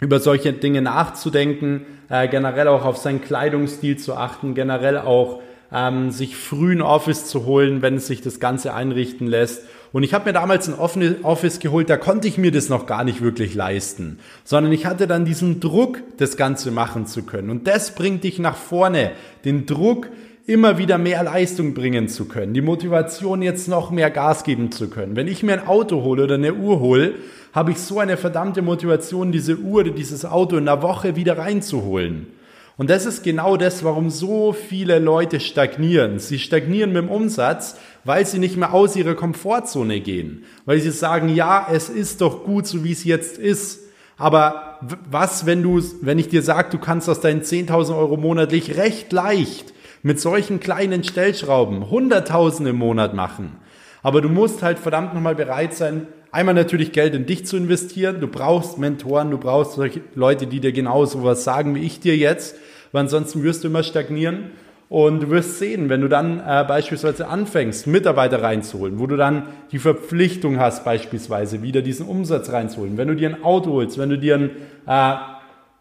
über 0.00 0.20
solche 0.20 0.52
Dinge 0.52 0.82
nachzudenken, 0.82 1.86
äh, 2.10 2.28
generell 2.28 2.68
auch 2.68 2.84
auf 2.84 2.98
seinen 2.98 3.22
Kleidungsstil 3.22 3.96
zu 3.96 4.14
achten, 4.14 4.54
generell 4.54 4.98
auch 4.98 5.40
ähm, 5.72 6.10
sich 6.10 6.36
früh 6.36 6.72
ein 6.72 6.82
Office 6.82 7.26
zu 7.26 7.44
holen, 7.46 7.82
wenn 7.82 7.96
es 7.96 8.06
sich 8.06 8.20
das 8.20 8.40
Ganze 8.40 8.74
einrichten 8.74 9.26
lässt. 9.26 9.62
Und 9.92 10.02
ich 10.02 10.12
habe 10.12 10.26
mir 10.26 10.32
damals 10.32 10.68
ein 10.68 10.74
Office 10.74 11.58
geholt, 11.58 11.88
da 11.88 11.96
konnte 11.96 12.28
ich 12.28 12.38
mir 12.38 12.52
das 12.52 12.68
noch 12.68 12.86
gar 12.86 13.04
nicht 13.04 13.22
wirklich 13.22 13.54
leisten, 13.54 14.18
sondern 14.44 14.72
ich 14.72 14.84
hatte 14.84 15.06
dann 15.06 15.24
diesen 15.24 15.60
Druck, 15.60 16.02
das 16.18 16.36
Ganze 16.36 16.70
machen 16.70 17.06
zu 17.06 17.22
können. 17.22 17.50
Und 17.50 17.66
das 17.66 17.94
bringt 17.94 18.22
dich 18.24 18.38
nach 18.38 18.56
vorne, 18.56 19.12
den 19.44 19.64
Druck, 19.64 20.08
immer 20.46 20.78
wieder 20.78 20.96
mehr 20.96 21.24
Leistung 21.24 21.74
bringen 21.74 22.08
zu 22.08 22.26
können, 22.26 22.54
die 22.54 22.60
Motivation 22.60 23.42
jetzt 23.42 23.66
noch 23.68 23.90
mehr 23.90 24.10
Gas 24.10 24.44
geben 24.44 24.70
zu 24.70 24.88
können. 24.88 25.16
Wenn 25.16 25.26
ich 25.26 25.42
mir 25.42 25.54
ein 25.54 25.66
Auto 25.66 26.02
hole 26.02 26.24
oder 26.24 26.36
eine 26.36 26.54
Uhr 26.54 26.78
hole, 26.78 27.14
habe 27.52 27.72
ich 27.72 27.78
so 27.78 27.98
eine 27.98 28.16
verdammte 28.16 28.62
Motivation, 28.62 29.32
diese 29.32 29.58
Uhr 29.58 29.80
oder 29.80 29.90
dieses 29.90 30.24
Auto 30.24 30.56
in 30.56 30.68
einer 30.68 30.82
Woche 30.82 31.16
wieder 31.16 31.38
reinzuholen. 31.38 32.28
Und 32.76 32.90
das 32.90 33.06
ist 33.06 33.24
genau 33.24 33.56
das, 33.56 33.82
warum 33.82 34.10
so 34.10 34.52
viele 34.52 34.98
Leute 34.98 35.40
stagnieren. 35.40 36.18
Sie 36.18 36.38
stagnieren 36.38 36.92
mit 36.92 37.02
dem 37.02 37.08
Umsatz, 37.08 37.78
weil 38.04 38.26
sie 38.26 38.38
nicht 38.38 38.58
mehr 38.58 38.74
aus 38.74 38.94
ihrer 38.94 39.14
Komfortzone 39.14 40.00
gehen. 40.00 40.44
Weil 40.66 40.80
sie 40.80 40.90
sagen, 40.90 41.34
ja, 41.34 41.66
es 41.72 41.88
ist 41.88 42.20
doch 42.20 42.44
gut, 42.44 42.66
so 42.66 42.84
wie 42.84 42.92
es 42.92 43.04
jetzt 43.04 43.38
ist. 43.38 43.80
Aber 44.18 44.78
was, 45.10 45.46
wenn 45.46 45.62
du, 45.62 45.82
wenn 46.02 46.18
ich 46.18 46.28
dir 46.28 46.42
sage, 46.42 46.68
du 46.70 46.78
kannst 46.78 47.08
aus 47.08 47.20
deinen 47.20 47.40
10.000 47.40 47.96
Euro 47.96 48.18
monatlich 48.18 48.76
recht 48.76 49.10
leicht 49.10 49.72
mit 50.06 50.20
solchen 50.20 50.60
kleinen 50.60 51.02
Stellschrauben 51.02 51.90
Hunderttausende 51.90 52.70
im 52.70 52.76
Monat 52.76 53.12
machen. 53.12 53.56
Aber 54.04 54.20
du 54.20 54.28
musst 54.28 54.62
halt 54.62 54.78
verdammt 54.78 55.14
nochmal 55.14 55.34
bereit 55.34 55.74
sein, 55.74 56.06
einmal 56.30 56.54
natürlich 56.54 56.92
Geld 56.92 57.12
in 57.16 57.26
dich 57.26 57.44
zu 57.44 57.56
investieren. 57.56 58.20
Du 58.20 58.28
brauchst 58.28 58.78
Mentoren, 58.78 59.32
du 59.32 59.38
brauchst 59.38 59.72
solche 59.72 60.02
Leute, 60.14 60.46
die 60.46 60.60
dir 60.60 60.70
genau 60.70 61.06
sowas 61.06 61.42
sagen 61.42 61.74
wie 61.74 61.80
ich 61.80 61.98
dir 61.98 62.16
jetzt, 62.16 62.54
weil 62.92 63.00
ansonsten 63.00 63.42
wirst 63.42 63.64
du 63.64 63.68
immer 63.68 63.82
stagnieren. 63.82 64.52
Und 64.88 65.24
du 65.24 65.30
wirst 65.30 65.58
sehen, 65.58 65.88
wenn 65.88 66.02
du 66.02 66.08
dann 66.08 66.38
äh, 66.38 66.64
beispielsweise 66.68 67.26
anfängst, 67.26 67.88
Mitarbeiter 67.88 68.40
reinzuholen, 68.40 69.00
wo 69.00 69.08
du 69.08 69.16
dann 69.16 69.48
die 69.72 69.80
Verpflichtung 69.80 70.60
hast, 70.60 70.84
beispielsweise 70.84 71.62
wieder 71.62 71.82
diesen 71.82 72.06
Umsatz 72.06 72.52
reinzuholen, 72.52 72.96
wenn 72.96 73.08
du 73.08 73.16
dir 73.16 73.30
ein 73.30 73.42
Auto 73.42 73.72
holst, 73.72 73.98
wenn 73.98 74.10
du 74.10 74.18
dir, 74.18 74.36
ein, 74.36 74.50
äh, 74.86 75.16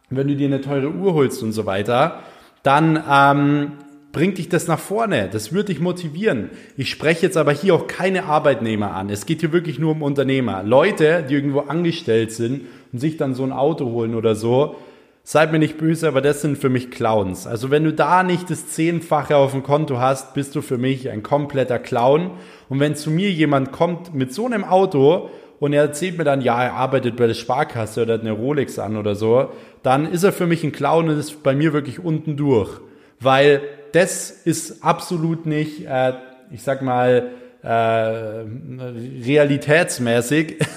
wenn 0.09 0.27
du 0.27 0.35
dir 0.35 0.47
eine 0.47 0.61
teure 0.61 0.89
Uhr 0.89 1.13
holst 1.13 1.43
und 1.43 1.51
so 1.51 1.67
weiter, 1.67 2.21
dann 2.63 3.03
ähm, 3.07 3.71
bringt 4.15 4.37
dich 4.37 4.47
das 4.47 4.67
nach 4.67 4.79
vorne. 4.79 5.27
Das 5.29 5.51
wird 5.51 5.67
dich 5.67 5.81
motivieren. 5.81 6.49
Ich 6.77 6.89
spreche 6.89 7.23
jetzt 7.23 7.35
aber 7.35 7.51
hier 7.51 7.75
auch 7.75 7.85
keine 7.85 8.23
Arbeitnehmer 8.23 8.93
an. 8.93 9.09
Es 9.09 9.25
geht 9.25 9.41
hier 9.41 9.51
wirklich 9.51 9.77
nur 9.77 9.91
um 9.91 10.01
Unternehmer. 10.01 10.63
Leute, 10.63 11.25
die 11.29 11.33
irgendwo 11.33 11.59
angestellt 11.59 12.31
sind 12.31 12.61
und 12.93 12.99
sich 12.99 13.17
dann 13.17 13.33
so 13.33 13.43
ein 13.43 13.51
Auto 13.51 13.87
holen 13.87 14.15
oder 14.15 14.33
so. 14.33 14.77
Seid 15.25 15.51
mir 15.51 15.59
nicht 15.59 15.77
böse, 15.77 16.07
aber 16.07 16.21
das 16.21 16.41
sind 16.41 16.57
für 16.57 16.69
mich 16.69 16.91
Clowns. 16.91 17.45
Also 17.45 17.71
wenn 17.71 17.83
du 17.83 17.91
da 17.91 18.23
nicht 18.23 18.49
das 18.49 18.69
Zehnfache 18.69 19.35
auf 19.35 19.51
dem 19.51 19.63
Konto 19.63 19.99
hast, 19.99 20.33
bist 20.33 20.55
du 20.55 20.61
für 20.61 20.77
mich 20.77 21.09
ein 21.09 21.21
kompletter 21.21 21.77
Clown. 21.77 22.31
Und 22.69 22.79
wenn 22.79 22.95
zu 22.95 23.11
mir 23.11 23.31
jemand 23.31 23.73
kommt 23.73 24.15
mit 24.15 24.33
so 24.33 24.45
einem 24.45 24.63
Auto 24.63 25.29
und 25.59 25.73
er 25.73 25.81
erzählt 25.81 26.17
mir 26.17 26.23
dann, 26.23 26.39
ja, 26.39 26.63
er 26.63 26.73
arbeitet 26.75 27.17
bei 27.17 27.27
der 27.27 27.33
Sparkasse 27.33 28.03
oder 28.03 28.13
hat 28.13 28.21
eine 28.21 28.31
Rolex 28.31 28.79
an 28.79 28.95
oder 28.95 29.13
so, 29.13 29.49
dann 29.83 30.09
ist 30.09 30.23
er 30.23 30.31
für 30.31 30.47
mich 30.47 30.63
ein 30.63 30.71
Clown 30.71 31.09
und 31.09 31.19
ist 31.19 31.43
bei 31.43 31.53
mir 31.53 31.73
wirklich 31.73 31.99
unten 31.99 32.37
durch. 32.37 32.79
Weil 33.19 33.61
das 33.91 34.31
ist 34.31 34.83
absolut 34.83 35.45
nicht, 35.45 35.85
äh, 35.85 36.13
ich 36.51 36.63
sag 36.63 36.81
mal, 36.81 37.31
äh, 37.65 38.43
realitätsmäßig. 39.25 40.57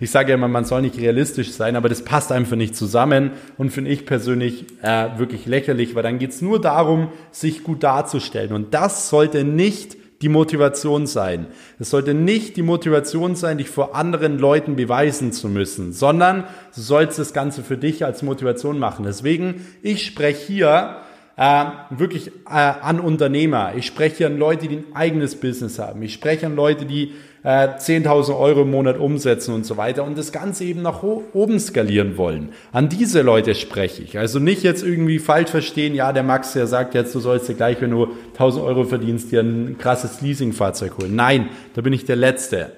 Ich 0.00 0.10
sage 0.10 0.30
ja 0.30 0.34
immer, 0.34 0.48
man 0.48 0.66
soll 0.66 0.82
nicht 0.82 0.98
realistisch 0.98 1.52
sein, 1.52 1.76
aber 1.76 1.88
das 1.88 2.02
passt 2.02 2.30
einfach 2.32 2.56
nicht 2.56 2.76
zusammen 2.76 3.30
und 3.56 3.70
finde 3.70 3.90
ich 3.90 4.04
persönlich 4.04 4.66
äh, 4.82 5.16
wirklich 5.16 5.46
lächerlich, 5.46 5.94
weil 5.94 6.02
dann 6.02 6.18
geht's 6.18 6.42
nur 6.42 6.60
darum, 6.60 7.08
sich 7.30 7.64
gut 7.64 7.82
darzustellen. 7.82 8.52
Und 8.52 8.74
das 8.74 9.08
sollte 9.08 9.44
nicht 9.44 9.96
die 10.20 10.28
Motivation 10.28 11.06
sein. 11.06 11.46
Es 11.78 11.90
sollte 11.90 12.12
nicht 12.12 12.56
die 12.56 12.62
Motivation 12.62 13.36
sein, 13.36 13.56
dich 13.56 13.70
vor 13.70 13.94
anderen 13.94 14.38
Leuten 14.38 14.76
beweisen 14.76 15.32
zu 15.32 15.48
müssen, 15.48 15.92
sondern 15.92 16.44
du 16.74 16.80
sollst 16.80 17.18
das 17.18 17.32
Ganze 17.32 17.62
für 17.62 17.78
dich 17.78 18.04
als 18.04 18.22
Motivation 18.22 18.78
machen. 18.78 19.04
Deswegen, 19.04 19.66
ich 19.82 20.04
spreche 20.04 20.46
hier 20.46 20.96
äh, 21.36 21.64
wirklich 21.90 22.28
äh, 22.46 22.50
an 22.50 23.00
Unternehmer. 23.00 23.72
Ich 23.76 23.86
spreche 23.86 24.26
an 24.26 24.38
Leute, 24.38 24.68
die 24.68 24.76
ein 24.76 24.84
eigenes 24.94 25.36
Business 25.36 25.78
haben. 25.78 26.02
Ich 26.02 26.14
spreche 26.14 26.46
an 26.46 26.54
Leute, 26.54 26.86
die 26.86 27.12
äh, 27.42 27.68
10.000 27.76 28.38
Euro 28.38 28.62
im 28.62 28.70
Monat 28.70 28.98
umsetzen 28.98 29.54
und 29.54 29.66
so 29.66 29.76
weiter 29.76 30.04
und 30.04 30.16
das 30.16 30.32
Ganze 30.32 30.64
eben 30.64 30.82
nach 30.82 31.02
oben 31.02 31.60
skalieren 31.60 32.16
wollen. 32.16 32.50
An 32.72 32.88
diese 32.88 33.22
Leute 33.22 33.54
spreche 33.54 34.02
ich. 34.02 34.18
Also 34.18 34.38
nicht 34.38 34.62
jetzt 34.62 34.82
irgendwie 34.82 35.18
falsch 35.18 35.50
verstehen, 35.50 35.94
ja, 35.94 36.12
der 36.12 36.22
Max, 36.22 36.52
der 36.52 36.66
sagt 36.66 36.94
jetzt, 36.94 37.14
du 37.14 37.20
sollst 37.20 37.48
dir 37.48 37.54
gleich, 37.54 37.80
wenn 37.80 37.90
du 37.90 38.12
1.000 38.38 38.64
Euro 38.64 38.84
verdienst, 38.84 39.30
dir 39.30 39.40
ein 39.40 39.76
krasses 39.78 40.20
Leasingfahrzeug 40.20 40.98
holen. 40.98 41.16
Nein, 41.16 41.48
da 41.74 41.82
bin 41.82 41.92
ich 41.92 42.04
der 42.04 42.16
Letzte. 42.16 42.72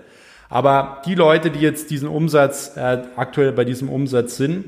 Aber 0.48 1.02
die 1.06 1.14
Leute, 1.14 1.50
die 1.50 1.60
jetzt 1.60 1.90
diesen 1.90 2.08
Umsatz, 2.08 2.72
äh, 2.76 3.02
aktuell 3.16 3.52
bei 3.52 3.64
diesem 3.64 3.88
Umsatz 3.88 4.36
sind, 4.36 4.64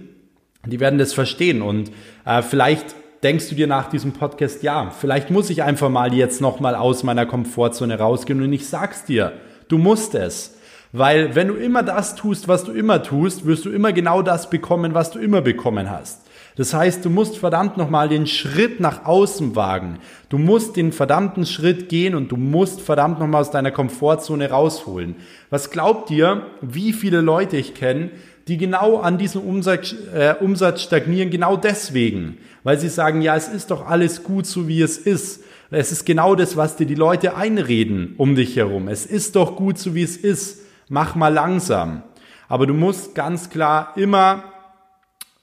die 0.67 0.81
werden 0.81 0.99
das 0.99 1.13
verstehen 1.13 1.63
und 1.63 1.91
äh, 2.25 2.43
vielleicht 2.43 2.95
denkst 3.23 3.49
du 3.49 3.55
dir 3.55 3.67
nach 3.67 3.91
diesem 3.91 4.13
Podcast, 4.13 4.63
ja, 4.63 4.91
vielleicht 4.91 5.31
muss 5.31 5.51
ich 5.51 5.63
einfach 5.63 5.89
mal 5.89 6.15
jetzt 6.15 6.41
nochmal 6.41 6.75
aus 6.75 7.03
meiner 7.03 7.27
Komfortzone 7.27 7.99
rausgehen 7.99 8.43
und 8.43 8.53
ich 8.53 8.69
sag's 8.69 9.05
dir, 9.05 9.33
du 9.69 9.79
musst 9.79 10.15
es. 10.15 10.55
Weil 10.93 11.35
wenn 11.35 11.49
du 11.49 11.55
immer 11.55 11.83
das 11.83 12.15
tust, 12.15 12.49
was 12.49 12.65
du 12.65 12.73
immer 12.73 13.03
tust, 13.03 13.45
wirst 13.45 13.67
du 13.67 13.71
immer 13.71 13.93
genau 13.93 14.23
das 14.23 14.49
bekommen, 14.49 14.95
was 14.95 15.11
du 15.11 15.19
immer 15.19 15.43
bekommen 15.43 15.91
hast. 15.91 16.23
Das 16.57 16.75
heißt, 16.75 17.05
du 17.05 17.11
musst 17.11 17.39
verdammt 17.39 17.77
nochmal 17.77 18.09
den 18.09 18.27
Schritt 18.27 18.81
nach 18.81 19.05
außen 19.05 19.55
wagen. 19.55 19.99
Du 20.29 20.39
musst 20.39 20.77
den 20.77 20.91
verdammten 20.91 21.47
Schritt 21.47 21.89
gehen 21.89 22.17
und 22.17 22.33
du 22.33 22.37
musst 22.37 22.81
verdammt 22.81 23.21
nochmal 23.21 23.43
aus 23.43 23.53
deiner 23.53 23.71
Komfortzone 23.71 24.51
rausholen. 24.51 25.15
Was 25.51 25.71
glaubt 25.71 26.11
ihr, 26.11 26.47
wie 26.61 26.93
viele 26.93 27.21
Leute 27.21 27.57
ich 27.57 27.75
kenne, 27.75 28.11
die 28.49 28.57
genau 28.57 28.99
an 28.99 29.19
diesem 29.19 29.43
Umsatz, 29.43 29.95
äh, 30.15 30.35
Umsatz 30.41 30.83
stagnieren, 30.83 31.31
genau 31.31 31.57
deswegen, 31.57 32.39
weil 32.65 32.81
sie 32.81 32.89
sagen, 32.89 33.21
ja, 33.21 33.37
es 33.37 33.49
ist 33.49 33.71
doch 33.71 33.87
alles 33.87 34.25
gut 34.25 34.47
so 34.47 34.67
wie 34.67 34.81
es 34.81 34.97
ist. 34.97 35.45
Es 35.71 35.93
ist 35.93 36.07
genau 36.07 36.35
das, 36.35 36.57
was 36.57 36.77
dir 36.77 36.87
die 36.87 36.95
Leute 36.95 37.37
einreden 37.37 38.15
um 38.17 38.35
dich 38.35 38.57
herum. 38.57 38.89
Es 38.89 39.05
ist 39.05 39.37
doch 39.37 39.55
gut 39.55 39.79
so 39.79 39.95
wie 39.95 40.03
es 40.03 40.17
ist. 40.17 40.63
Mach 40.89 41.15
mal 41.15 41.29
langsam. 41.29 42.03
Aber 42.49 42.67
du 42.67 42.73
musst 42.73 43.15
ganz 43.15 43.51
klar 43.51 43.93
immer 43.97 44.45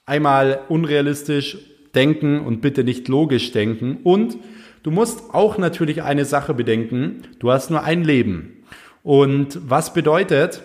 einmal 0.08 0.62
unrealistisch 0.68 1.58
denken 1.94 2.40
und 2.40 2.62
bitte 2.62 2.84
nicht 2.84 3.08
logisch 3.08 3.52
denken. 3.52 4.00
Und 4.04 4.38
du 4.82 4.90
musst 4.90 5.34
auch 5.34 5.60
natürlich 5.60 6.02
eine 6.02 6.26
Sache 6.26 6.56
bedenken. 6.56 7.22
Du 7.38 7.52
hast 7.52 7.70
nur 7.70 7.84
ein 7.84 8.04
Leben. 8.04 8.64
Und 9.04 9.60
was 9.70 9.94
bedeutet, 9.94 10.64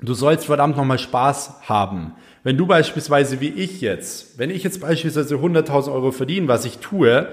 Du 0.00 0.12
sollst 0.12 0.46
verdammt 0.46 0.76
nochmal 0.76 0.98
Spaß 0.98 1.62
haben. 1.68 2.12
Wenn 2.42 2.56
du 2.56 2.66
beispielsweise 2.66 3.40
wie 3.40 3.48
ich 3.48 3.80
jetzt, 3.80 4.38
wenn 4.38 4.50
ich 4.50 4.62
jetzt 4.62 4.80
beispielsweise 4.80 5.36
100.000 5.36 5.92
Euro 5.92 6.12
verdiene, 6.12 6.48
was 6.48 6.64
ich 6.64 6.78
tue, 6.78 7.28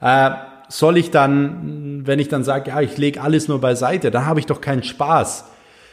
äh, 0.00 0.30
soll 0.68 0.96
ich 0.96 1.10
dann, 1.10 2.02
wenn 2.06 2.18
ich 2.18 2.28
dann 2.28 2.42
sage, 2.42 2.70
ja, 2.70 2.80
ich 2.80 2.96
lege 2.96 3.20
alles 3.20 3.48
nur 3.48 3.60
beiseite, 3.60 4.10
dann 4.10 4.26
habe 4.26 4.40
ich 4.40 4.46
doch 4.46 4.60
keinen 4.60 4.82
Spaß. 4.82 5.44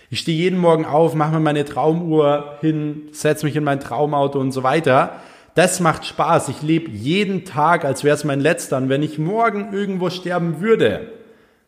Ich 0.09 0.19
stehe 0.19 0.37
jeden 0.37 0.59
Morgen 0.59 0.85
auf, 0.85 1.13
mache 1.13 1.33
mir 1.33 1.39
meine 1.39 1.65
Traumuhr 1.65 2.57
hin, 2.61 3.09
setze 3.11 3.45
mich 3.45 3.55
in 3.55 3.63
mein 3.63 3.79
Traumauto 3.79 4.39
und 4.39 4.51
so 4.51 4.63
weiter. 4.63 5.19
Das 5.55 5.79
macht 5.79 6.05
Spaß. 6.05 6.49
Ich 6.49 6.61
lebe 6.61 6.89
jeden 6.89 7.45
Tag, 7.45 7.85
als 7.85 8.03
wäre 8.03 8.15
es 8.15 8.23
mein 8.23 8.39
letzter. 8.39 8.77
Und 8.77 8.89
wenn 8.89 9.03
ich 9.03 9.19
morgen 9.19 9.73
irgendwo 9.73 10.09
sterben 10.09 10.61
würde, 10.61 11.11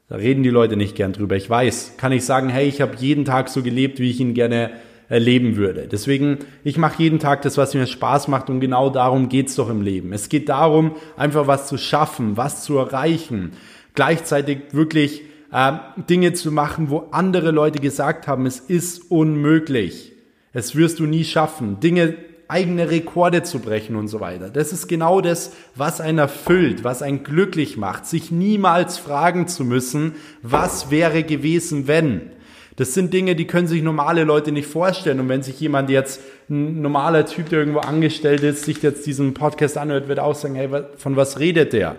da 0.08 0.16
reden 0.16 0.44
die 0.44 0.50
Leute 0.50 0.78
nicht 0.78 0.96
gern 0.96 1.14
drüber. 1.14 1.36
Ich 1.36 1.50
weiß, 1.50 1.96
kann 1.98 2.12
ich 2.12 2.26
sagen, 2.26 2.50
hey, 2.50 2.68
ich 2.68 2.82
habe 2.82 2.96
jeden 2.98 3.26
Tag 3.26 3.50
so 3.50 3.64
gelebt, 3.64 4.00
wie 4.00 4.10
ich 4.10 4.20
ihn 4.20 4.34
gerne 4.34 4.72
leben 5.10 5.56
würde. 5.56 5.88
Deswegen, 5.92 6.40
ich 6.64 6.78
mache 6.78 7.02
jeden 7.02 7.20
Tag 7.20 7.42
das, 7.44 7.58
was 7.58 7.74
mir 7.74 7.86
Spaß 7.86 8.28
macht 8.28 8.50
und 8.50 8.60
genau 8.60 8.90
darum 8.90 9.30
geht's 9.30 9.56
doch 9.56 9.70
im 9.70 9.82
Leben. 9.82 10.14
Es 10.14 10.30
geht 10.30 10.50
darum, 10.50 10.96
einfach 11.16 11.48
was 11.48 11.68
zu 11.68 11.78
schaffen, 11.78 12.38
was 12.38 12.64
zu 12.64 12.78
erreichen, 12.78 13.52
gleichzeitig 13.94 14.60
wirklich 14.72 15.22
äh, 15.52 15.74
Dinge 16.10 16.34
zu 16.34 16.52
machen, 16.52 16.90
wo 16.90 17.08
andere 17.12 17.52
Leute 17.52 17.80
gesagt 17.80 18.28
haben, 18.28 18.46
es 18.46 18.60
ist 18.60 19.12
unmöglich. 19.12 20.14
Es 20.54 20.76
wirst 20.76 21.00
du 21.00 21.06
nie 21.06 21.24
schaffen. 21.24 21.80
Dinge, 21.80 22.16
eigene 22.48 22.90
Rekorde 22.92 23.44
zu 23.44 23.60
brechen 23.60 23.96
und 23.96 24.08
so 24.08 24.20
weiter. 24.20 24.50
Das 24.50 24.72
ist 24.72 24.88
genau 24.88 25.22
das, 25.22 25.52
was 25.76 26.02
einen 26.02 26.20
erfüllt, 26.20 26.84
was 26.84 27.02
einen 27.02 27.24
glücklich 27.24 27.78
macht, 27.78 28.06
sich 28.06 28.32
niemals 28.32 28.98
fragen 28.98 29.48
zu 29.48 29.64
müssen, 29.64 30.16
was 30.42 30.92
wäre 30.92 31.24
gewesen, 31.24 31.88
wenn. 31.88 32.32
Das 32.76 32.94
sind 32.94 33.14
Dinge, 33.14 33.36
die 33.36 33.48
können 33.48 33.68
sich 33.68 33.82
normale 33.82 34.26
Leute 34.26 34.52
nicht 34.52 34.68
vorstellen. 34.68 35.22
Und 35.22 35.30
wenn 35.30 35.44
sich 35.44 35.60
jemand 35.60 35.90
jetzt, 35.90 36.22
ein 36.50 36.82
normaler 36.82 37.26
Typ, 37.26 37.50
der 37.50 37.60
irgendwo 37.60 37.80
angestellt 37.80 38.44
ist, 38.44 38.66
sich 38.66 38.84
jetzt 38.84 39.06
diesen 39.06 39.34
Podcast 39.34 39.78
anhört, 39.78 40.08
wird 40.08 40.20
auch 40.20 40.36
sagen, 40.36 40.56
hey, 40.56 40.70
von 40.98 41.16
was 41.16 41.40
redet 41.40 41.74
der? 41.74 41.96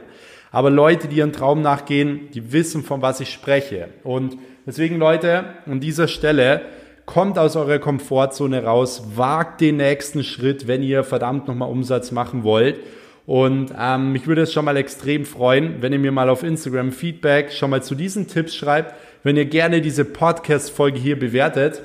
Aber 0.52 0.70
Leute, 0.70 1.08
die 1.08 1.16
ihren 1.16 1.32
Traum 1.32 1.62
nachgehen, 1.62 2.28
die 2.32 2.52
wissen, 2.52 2.84
von 2.84 3.02
was 3.02 3.20
ich 3.20 3.32
spreche. 3.32 3.88
Und 4.04 4.36
deswegen, 4.66 4.98
Leute, 4.98 5.44
an 5.66 5.80
dieser 5.80 6.08
Stelle, 6.08 6.62
kommt 7.06 7.38
aus 7.38 7.56
eurer 7.56 7.78
Komfortzone 7.78 8.64
raus, 8.64 9.04
wagt 9.14 9.60
den 9.60 9.76
nächsten 9.76 10.24
Schritt, 10.24 10.66
wenn 10.66 10.82
ihr 10.82 11.04
verdammt 11.04 11.48
nochmal 11.48 11.70
Umsatz 11.70 12.10
machen 12.10 12.42
wollt. 12.42 12.80
Und 13.26 13.72
ähm, 13.78 14.12
mich 14.12 14.26
würde 14.26 14.42
es 14.42 14.52
schon 14.52 14.64
mal 14.64 14.76
extrem 14.76 15.24
freuen, 15.24 15.82
wenn 15.82 15.92
ihr 15.92 15.98
mir 15.98 16.12
mal 16.12 16.28
auf 16.28 16.42
Instagram 16.42 16.92
Feedback 16.92 17.52
schon 17.52 17.70
mal 17.70 17.82
zu 17.82 17.94
diesen 17.94 18.28
Tipps 18.28 18.54
schreibt. 18.54 18.94
Wenn 19.22 19.36
ihr 19.36 19.46
gerne 19.46 19.80
diese 19.80 20.04
Podcast-Folge 20.04 20.98
hier 20.98 21.18
bewertet, 21.18 21.82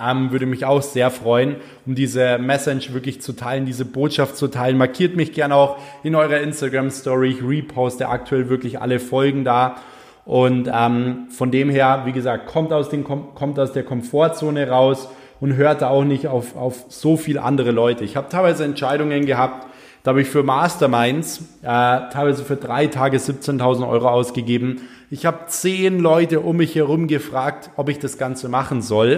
ähm, 0.00 0.30
würde 0.30 0.46
mich 0.46 0.64
auch 0.64 0.82
sehr 0.82 1.10
freuen, 1.10 1.56
um 1.84 1.94
diese 1.94 2.38
Message 2.38 2.92
wirklich 2.92 3.20
zu 3.20 3.32
teilen, 3.34 3.66
diese 3.66 3.84
Botschaft 3.84 4.36
zu 4.36 4.48
teilen. 4.48 4.78
Markiert 4.78 5.16
mich 5.16 5.32
gerne 5.32 5.54
auch 5.54 5.78
in 6.02 6.14
eurer 6.14 6.40
Instagram-Story. 6.40 7.30
Ich 7.30 7.42
reposte 7.42 8.08
aktuell 8.08 8.48
wirklich 8.48 8.80
alle 8.80 9.00
Folgen 9.00 9.44
da. 9.44 9.76
Und 10.24 10.70
ähm, 10.72 11.26
von 11.30 11.50
dem 11.50 11.68
her, 11.68 12.02
wie 12.04 12.12
gesagt, 12.12 12.46
kommt 12.46 12.72
aus, 12.72 12.88
den, 12.88 13.04
kommt 13.04 13.58
aus 13.58 13.72
der 13.72 13.82
Komfortzone 13.82 14.68
raus 14.68 15.08
und 15.40 15.56
hört 15.56 15.82
da 15.82 15.88
auch 15.88 16.04
nicht 16.04 16.28
auf, 16.28 16.56
auf 16.56 16.84
so 16.88 17.16
viele 17.16 17.42
andere 17.42 17.72
Leute. 17.72 18.04
Ich 18.04 18.16
habe 18.16 18.28
teilweise 18.28 18.64
Entscheidungen 18.64 19.26
gehabt, 19.26 19.66
da 20.04 20.10
habe 20.10 20.22
ich 20.22 20.28
für 20.28 20.42
Masterminds 20.42 21.40
äh, 21.62 21.64
teilweise 21.64 22.44
für 22.44 22.56
drei 22.56 22.88
Tage 22.88 23.18
17.000 23.18 23.88
Euro 23.88 24.08
ausgegeben. 24.08 24.80
Ich 25.10 25.26
habe 25.26 25.46
zehn 25.46 26.00
Leute 26.00 26.40
um 26.40 26.56
mich 26.56 26.74
herum 26.74 27.06
gefragt, 27.06 27.70
ob 27.76 27.88
ich 27.88 27.98
das 27.98 28.18
Ganze 28.18 28.48
machen 28.48 28.82
soll. 28.82 29.16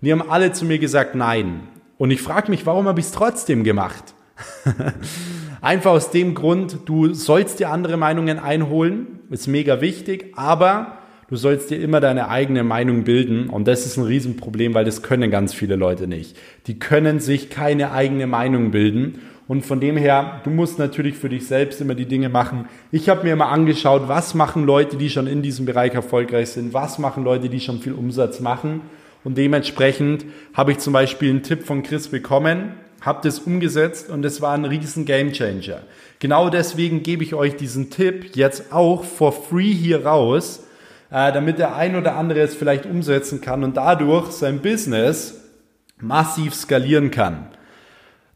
Und 0.00 0.06
die 0.06 0.12
haben 0.12 0.28
alle 0.28 0.52
zu 0.52 0.64
mir 0.64 0.78
gesagt, 0.78 1.14
nein. 1.14 1.68
Und 1.96 2.10
ich 2.10 2.22
frage 2.22 2.50
mich, 2.50 2.66
warum 2.66 2.86
habe 2.86 3.00
ich 3.00 3.06
es 3.06 3.12
trotzdem 3.12 3.64
gemacht? 3.64 4.14
Einfach 5.60 5.90
aus 5.90 6.10
dem 6.10 6.34
Grund, 6.34 6.78
du 6.84 7.14
sollst 7.14 7.58
dir 7.58 7.70
andere 7.70 7.96
Meinungen 7.96 8.38
einholen, 8.38 9.20
ist 9.30 9.48
mega 9.48 9.80
wichtig, 9.80 10.32
aber 10.36 10.98
du 11.28 11.36
sollst 11.36 11.70
dir 11.70 11.80
immer 11.80 12.00
deine 12.00 12.28
eigene 12.28 12.62
Meinung 12.62 13.04
bilden 13.04 13.48
und 13.50 13.66
das 13.66 13.84
ist 13.84 13.96
ein 13.96 14.04
Riesenproblem, 14.04 14.74
weil 14.74 14.84
das 14.84 15.02
können 15.02 15.30
ganz 15.30 15.52
viele 15.52 15.74
Leute 15.76 16.06
nicht. 16.06 16.36
Die 16.66 16.78
können 16.78 17.18
sich 17.18 17.50
keine 17.50 17.90
eigene 17.90 18.26
Meinung 18.26 18.70
bilden 18.70 19.20
und 19.48 19.64
von 19.64 19.80
dem 19.80 19.96
her, 19.96 20.40
du 20.44 20.50
musst 20.50 20.78
natürlich 20.78 21.16
für 21.16 21.28
dich 21.28 21.46
selbst 21.46 21.80
immer 21.80 21.94
die 21.94 22.06
Dinge 22.06 22.28
machen. 22.28 22.66
Ich 22.92 23.08
habe 23.08 23.24
mir 23.24 23.32
immer 23.32 23.48
angeschaut, 23.48 24.02
was 24.06 24.34
machen 24.34 24.64
Leute, 24.64 24.96
die 24.96 25.10
schon 25.10 25.26
in 25.26 25.42
diesem 25.42 25.66
Bereich 25.66 25.92
erfolgreich 25.92 26.50
sind, 26.50 26.72
was 26.72 26.98
machen 26.98 27.24
Leute, 27.24 27.48
die 27.48 27.60
schon 27.60 27.80
viel 27.80 27.94
Umsatz 27.94 28.38
machen 28.38 28.82
und 29.24 29.36
dementsprechend 29.36 30.24
habe 30.54 30.72
ich 30.72 30.78
zum 30.78 30.92
Beispiel 30.92 31.30
einen 31.30 31.42
Tipp 31.42 31.64
von 31.64 31.82
Chris 31.82 32.08
bekommen, 32.08 32.74
habe 33.00 33.20
das 33.22 33.40
umgesetzt 33.40 34.10
und 34.10 34.24
es 34.24 34.40
war 34.40 34.54
ein 34.54 34.64
riesen 34.64 35.04
Gamechanger. 35.04 35.82
Genau 36.18 36.50
deswegen 36.50 37.02
gebe 37.02 37.22
ich 37.22 37.34
euch 37.34 37.56
diesen 37.56 37.90
Tipp 37.90 38.34
jetzt 38.34 38.72
auch 38.72 39.04
for 39.04 39.32
free 39.32 39.72
hier 39.72 40.04
raus, 40.04 40.64
äh, 41.10 41.32
damit 41.32 41.58
der 41.58 41.76
ein 41.76 41.96
oder 41.96 42.16
andere 42.16 42.40
es 42.40 42.54
vielleicht 42.54 42.86
umsetzen 42.86 43.40
kann 43.40 43.62
und 43.62 43.76
dadurch 43.76 44.32
sein 44.32 44.60
Business 44.60 45.40
massiv 46.00 46.54
skalieren 46.54 47.10
kann. 47.10 47.48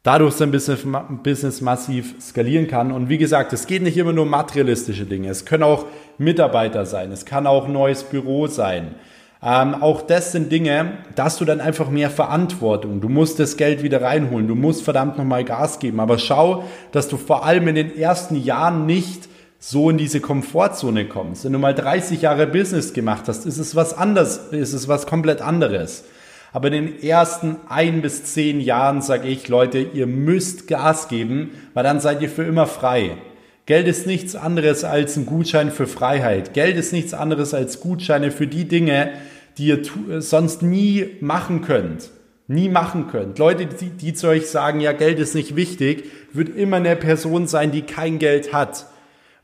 Dadurch 0.04 0.34
sein 0.34 0.50
Business 0.50 1.60
massiv 1.60 2.14
skalieren 2.20 2.66
kann. 2.66 2.90
Und 2.90 3.08
wie 3.08 3.18
gesagt, 3.18 3.52
es 3.52 3.68
geht 3.68 3.82
nicht 3.82 3.96
immer 3.96 4.12
nur 4.12 4.26
materialistische 4.26 5.06
Dinge. 5.06 5.28
Es 5.28 5.44
können 5.44 5.62
auch 5.62 5.86
Mitarbeiter 6.18 6.86
sein. 6.86 7.12
Es 7.12 7.24
kann 7.24 7.46
auch 7.46 7.68
neues 7.68 8.02
Büro 8.02 8.48
sein. 8.48 8.96
Ähm, 9.44 9.74
auch 9.82 10.02
das 10.02 10.30
sind 10.30 10.52
Dinge, 10.52 10.98
da 11.16 11.24
hast 11.24 11.40
du 11.40 11.44
dann 11.44 11.60
einfach 11.60 11.90
mehr 11.90 12.10
Verantwortung. 12.10 13.00
Du 13.00 13.08
musst 13.08 13.40
das 13.40 13.56
Geld 13.56 13.82
wieder 13.82 14.00
reinholen. 14.00 14.46
Du 14.46 14.54
musst 14.54 14.84
verdammt 14.84 15.18
nochmal 15.18 15.44
Gas 15.44 15.80
geben. 15.80 15.98
Aber 15.98 16.18
schau, 16.18 16.64
dass 16.92 17.08
du 17.08 17.16
vor 17.16 17.44
allem 17.44 17.66
in 17.66 17.74
den 17.74 17.96
ersten 17.96 18.36
Jahren 18.36 18.86
nicht 18.86 19.28
so 19.58 19.90
in 19.90 19.98
diese 19.98 20.20
Komfortzone 20.20 21.06
kommst. 21.06 21.44
Wenn 21.44 21.52
du 21.52 21.58
mal 21.58 21.74
30 21.74 22.22
Jahre 22.22 22.46
Business 22.46 22.92
gemacht 22.92 23.24
hast, 23.26 23.44
ist 23.46 23.58
es 23.58 23.74
was 23.74 23.96
anderes, 23.96 24.38
ist 24.50 24.72
es 24.72 24.86
was 24.86 25.06
komplett 25.06 25.40
anderes. 25.40 26.04
Aber 26.52 26.68
in 26.68 26.74
den 26.74 27.02
ersten 27.02 27.56
ein 27.68 28.02
bis 28.02 28.24
zehn 28.24 28.60
Jahren 28.60 29.02
sage 29.02 29.26
ich, 29.28 29.48
Leute, 29.48 29.78
ihr 29.78 30.06
müsst 30.06 30.68
Gas 30.68 31.08
geben, 31.08 31.50
weil 31.74 31.82
dann 31.82 32.00
seid 32.00 32.22
ihr 32.22 32.28
für 32.28 32.44
immer 32.44 32.66
frei. 32.66 33.16
Geld 33.66 33.86
ist 33.86 34.06
nichts 34.06 34.34
anderes 34.34 34.82
als 34.82 35.16
ein 35.16 35.24
Gutschein 35.24 35.70
für 35.70 35.86
Freiheit. 35.86 36.52
Geld 36.52 36.76
ist 36.76 36.92
nichts 36.92 37.14
anderes 37.14 37.54
als 37.54 37.80
Gutscheine 37.80 38.32
für 38.32 38.48
die 38.48 38.66
Dinge, 38.66 39.12
die 39.56 39.66
ihr 39.66 39.82
sonst 40.20 40.62
nie 40.62 41.16
machen 41.20 41.62
könnt. 41.62 42.10
Nie 42.48 42.68
machen 42.68 43.06
könnt. 43.06 43.38
Leute, 43.38 43.66
die, 43.66 43.90
die 43.90 44.14
zu 44.14 44.26
euch 44.28 44.48
sagen, 44.48 44.80
ja, 44.80 44.92
Geld 44.92 45.20
ist 45.20 45.36
nicht 45.36 45.54
wichtig, 45.54 46.10
wird 46.32 46.56
immer 46.56 46.78
eine 46.78 46.96
Person 46.96 47.46
sein, 47.46 47.70
die 47.70 47.82
kein 47.82 48.18
Geld 48.18 48.52
hat. 48.52 48.86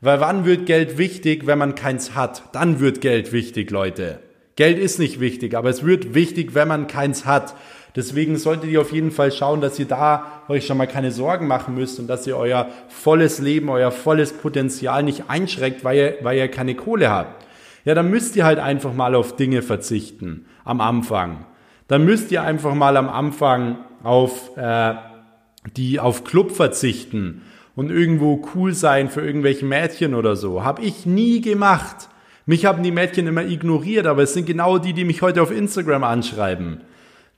Weil 0.01 0.19
wann 0.19 0.45
wird 0.45 0.65
Geld 0.65 0.97
wichtig, 0.97 1.47
wenn 1.47 1.57
man 1.57 1.75
keins 1.75 2.13
hat? 2.13 2.43
Dann 2.51 2.81
wird 2.81 2.99
Geld 2.99 3.31
wichtig, 3.31 3.71
Leute. 3.71 4.19
Geld 4.55 4.77
ist 4.77 4.99
nicht 4.99 5.21
wichtig, 5.21 5.55
aber 5.55 5.69
es 5.69 5.85
wird 5.85 6.13
wichtig, 6.13 6.53
wenn 6.55 6.67
man 6.67 6.87
keins 6.87 7.25
hat. 7.25 7.55
Deswegen 7.95 8.37
solltet 8.37 8.69
ihr 8.69 8.81
auf 8.81 8.91
jeden 8.91 9.11
Fall 9.11 9.31
schauen, 9.31 9.61
dass 9.61 9.79
ihr 9.79 9.87
da 9.87 10.43
euch 10.47 10.65
schon 10.65 10.77
mal 10.77 10.87
keine 10.87 11.11
Sorgen 11.11 11.47
machen 11.47 11.75
müsst 11.75 11.99
und 11.99 12.07
dass 12.07 12.27
ihr 12.27 12.37
euer 12.37 12.67
volles 12.87 13.39
Leben, 13.39 13.69
euer 13.69 13.91
volles 13.91 14.33
Potenzial 14.33 15.03
nicht 15.03 15.23
einschränkt, 15.27 15.83
weil 15.83 15.97
ihr, 15.97 16.15
weil 16.21 16.37
ihr 16.37 16.47
keine 16.49 16.75
Kohle 16.75 17.09
habt 17.09 17.45
ja, 17.85 17.95
dann 17.95 18.09
müsst 18.09 18.35
ihr 18.35 18.45
halt 18.45 18.59
einfach 18.59 18.93
mal 18.93 19.15
auf 19.15 19.35
Dinge 19.35 19.61
verzichten 19.61 20.45
am 20.63 20.81
Anfang. 20.81 21.45
Dann 21.87 22.05
müsst 22.05 22.31
ihr 22.31 22.43
einfach 22.43 22.75
mal 22.75 22.97
am 22.97 23.09
Anfang 23.09 23.77
auf 24.03 24.55
äh, 24.57 24.93
die 25.75 25.99
auf 25.99 26.23
Club 26.23 26.51
verzichten 26.51 27.41
und 27.75 27.89
irgendwo 27.89 28.47
cool 28.53 28.73
sein 28.73 29.09
für 29.09 29.21
irgendwelche 29.21 29.65
Mädchen 29.65 30.13
oder 30.13 30.35
so. 30.35 30.63
Hab 30.63 30.81
ich 30.83 31.05
nie 31.05 31.41
gemacht. 31.41 32.09
Mich 32.45 32.65
haben 32.65 32.83
die 32.83 32.91
Mädchen 32.91 33.27
immer 33.27 33.43
ignoriert, 33.43 34.07
aber 34.07 34.23
es 34.23 34.33
sind 34.33 34.45
genau 34.45 34.77
die, 34.77 34.93
die 34.93 35.05
mich 35.05 35.21
heute 35.21 35.41
auf 35.41 35.51
Instagram 35.51 36.03
anschreiben. 36.03 36.81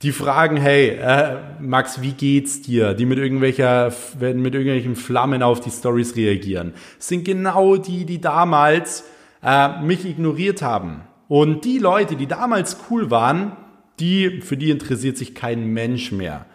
Die 0.02 0.10
fragen, 0.10 0.56
hey, 0.56 0.88
äh, 0.88 1.36
Max, 1.60 2.02
wie 2.02 2.12
geht's 2.12 2.60
dir? 2.60 2.94
Die 2.94 3.06
mit 3.06 3.18
irgendwelcher, 3.18 3.92
mit 4.18 4.52
irgendwelchen 4.52 4.96
Flammen 4.96 5.44
auf 5.44 5.60
die 5.60 5.70
Stories 5.70 6.16
reagieren. 6.16 6.74
Sind 6.98 7.24
genau 7.24 7.76
die, 7.76 8.04
die 8.04 8.20
damals 8.20 9.04
äh, 9.44 9.80
mich 9.80 10.04
ignoriert 10.04 10.60
haben. 10.60 11.02
Und 11.28 11.64
die 11.64 11.78
Leute, 11.78 12.16
die 12.16 12.26
damals 12.26 12.76
cool 12.90 13.12
waren, 13.12 13.52
die, 14.00 14.40
für 14.40 14.56
die 14.56 14.70
interessiert 14.70 15.16
sich 15.16 15.36
kein 15.36 15.72
Mensch 15.72 16.10
mehr. 16.10 16.46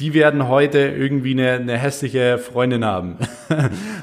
Die 0.00 0.12
werden 0.12 0.48
heute 0.48 0.80
irgendwie 0.80 1.34
eine, 1.34 1.52
eine 1.52 1.78
hässliche 1.78 2.38
Freundin 2.38 2.84
haben. 2.84 3.16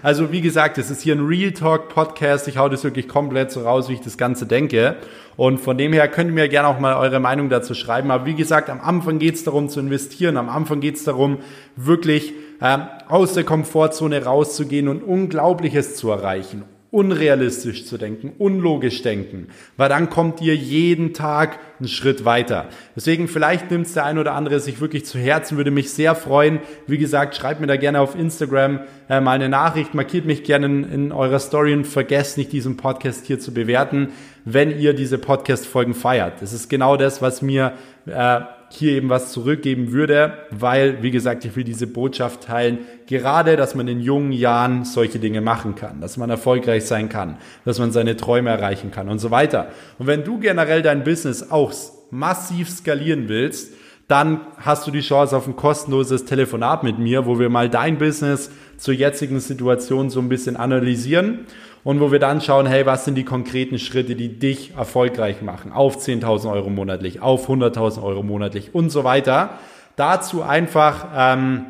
also 0.04 0.32
wie 0.32 0.40
gesagt, 0.40 0.78
es 0.78 0.90
ist 0.90 1.02
hier 1.02 1.14
ein 1.14 1.26
Real 1.26 1.52
Talk 1.52 1.90
Podcast. 1.90 2.48
Ich 2.48 2.58
hau 2.58 2.70
das 2.70 2.86
wirklich 2.86 3.10
komplett 3.10 3.52
so 3.52 3.64
raus, 3.64 3.90
wie 3.90 3.96
ich 3.96 4.00
das 4.00 4.18
Ganze 4.18 4.46
denke. 4.46 4.96
Und 5.36 5.60
von 5.60 5.78
dem 5.78 5.92
her 5.92 6.08
könnt 6.08 6.30
ihr 6.30 6.34
mir 6.34 6.48
gerne 6.48 6.70
auch 6.70 6.80
mal 6.80 6.96
eure 6.96 7.20
Meinung 7.20 7.50
dazu 7.50 7.74
schreiben. 7.74 8.10
Aber 8.10 8.26
wie 8.26 8.36
gesagt, 8.36 8.70
am 8.70 8.80
Anfang 8.80 9.20
geht 9.20 9.36
es 9.36 9.44
darum 9.44 9.68
zu 9.68 9.82
investieren. 9.82 10.38
Am 10.38 10.48
Anfang 10.48 10.80
geht 10.80 10.96
es 10.96 11.04
darum, 11.04 11.40
wirklich 11.76 12.36
äh, 12.62 12.78
aus 13.10 13.34
der 13.34 13.44
Komfortzone 13.44 14.24
rauszugehen 14.24 14.88
und 14.88 15.04
Unglaubliches 15.04 15.98
zu 15.98 16.10
erreichen 16.10 16.64
unrealistisch 16.92 17.86
zu 17.86 17.98
denken, 17.98 18.34
unlogisch 18.38 19.02
denken, 19.02 19.48
weil 19.78 19.88
dann 19.88 20.10
kommt 20.10 20.42
ihr 20.42 20.56
jeden 20.56 21.14
Tag 21.14 21.58
einen 21.80 21.88
Schritt 21.88 22.26
weiter. 22.26 22.68
Deswegen 22.98 23.30
vielleicht 23.30 23.72
nimmt 23.72 23.88
es 23.88 23.94
der 23.94 24.04
ein 24.04 24.18
oder 24.18 24.34
andere 24.34 24.60
sich 24.60 24.82
wirklich 24.82 25.06
zu 25.06 25.18
Herzen, 25.18 25.56
würde 25.56 25.72
mich 25.72 25.92
sehr 25.94 26.16
freuen. 26.16 26.60
Wie 26.88 26.98
gesagt, 26.98 27.36
schreibt 27.36 27.62
mir 27.62 27.68
da 27.68 27.78
gerne 27.78 28.02
auf 28.02 28.16
Instagram 28.16 28.82
äh, 29.10 29.22
mal 29.22 29.32
eine 29.32 29.48
Nachricht, 29.48 29.94
markiert 29.94 30.26
mich 30.26 30.44
gerne 30.44 30.66
in, 30.66 30.84
in 30.84 31.12
eurer 31.14 31.40
Story 31.40 31.74
und 31.74 31.88
vergesst 31.88 32.38
nicht 32.38 32.52
diesen 32.52 32.76
Podcast 32.76 33.26
hier 33.26 33.40
zu 33.40 33.54
bewerten, 33.54 34.10
wenn 34.44 34.78
ihr 34.78 34.94
diese 34.94 35.18
Podcast-Folgen 35.18 35.94
feiert. 35.94 36.42
Das 36.42 36.52
ist 36.52 36.70
genau 36.70 36.98
das, 36.98 37.22
was 37.22 37.42
mir 37.42 37.72
äh, 38.06 38.42
hier 38.74 38.94
eben 38.94 39.10
was 39.10 39.32
zurückgeben 39.32 39.92
würde, 39.92 40.34
weil, 40.50 41.04
wie 41.04 41.12
gesagt, 41.12 41.46
ich 41.46 41.56
will 41.56 41.64
diese 41.64 41.88
Botschaft 41.88 42.44
teilen, 42.44 42.80
gerade, 43.08 43.56
dass 43.56 43.76
man 43.76 43.88
in 43.88 44.00
jungen 44.00 44.32
Jahren 44.32 44.86
solche 44.86 45.20
Dinge 45.20 45.42
machen 45.42 45.76
kann, 45.76 46.02
dass 46.02 46.18
man 46.18 46.30
erfolgreich 46.30 46.86
sein 46.86 47.10
kann, 47.10 47.38
dass 47.66 47.80
man 47.80 47.92
seine 47.92 48.18
Träume 48.18 48.50
erreichen 48.50 48.92
kann 48.92 49.10
und 49.10 49.20
so 49.20 49.32
weiter. 49.32 49.70
Und 50.00 50.08
wenn 50.08 50.24
du 50.24 50.40
generell 50.40 50.82
dein 50.82 51.04
Business 51.04 51.52
auch 51.52 51.74
massiv 52.10 52.70
skalieren 52.70 53.28
willst, 53.30 53.74
dann 54.08 54.42
hast 54.58 54.86
du 54.86 54.92
die 54.92 55.00
Chance 55.00 55.38
auf 55.38 55.48
ein 55.48 55.56
kostenloses 55.56 56.26
Telefonat 56.26 56.84
mit 56.84 57.00
mir, 57.00 57.26
wo 57.26 57.40
wir 57.40 57.50
mal 57.50 57.70
dein 57.70 57.98
Business 57.98 58.52
zur 58.78 58.94
jetzigen 58.94 59.40
Situation 59.40 60.10
so 60.10 60.20
ein 60.20 60.28
bisschen 60.28 60.58
analysieren 60.58 61.46
und 61.84 62.00
wo 62.00 62.12
wir 62.12 62.20
dann 62.20 62.42
schauen, 62.42 62.68
hey, 62.68 62.86
was 62.86 63.06
sind 63.06 63.16
die 63.16 63.26
konkreten 63.26 63.80
Schritte, 63.80 64.16
die 64.16 64.38
dich 64.38 64.76
erfolgreich 64.76 65.42
machen 65.42 65.72
auf 65.72 65.98
10.000 65.98 66.52
Euro 66.52 66.70
monatlich, 66.70 67.22
auf 67.22 67.50
100.000 67.50 68.04
Euro 68.04 68.22
monatlich 68.24 68.76
und 68.76 68.90
so 68.90 69.04
weiter. 69.04 69.58
Dazu 69.96 70.44
einfach 70.44 71.08
ähm, 71.16 71.66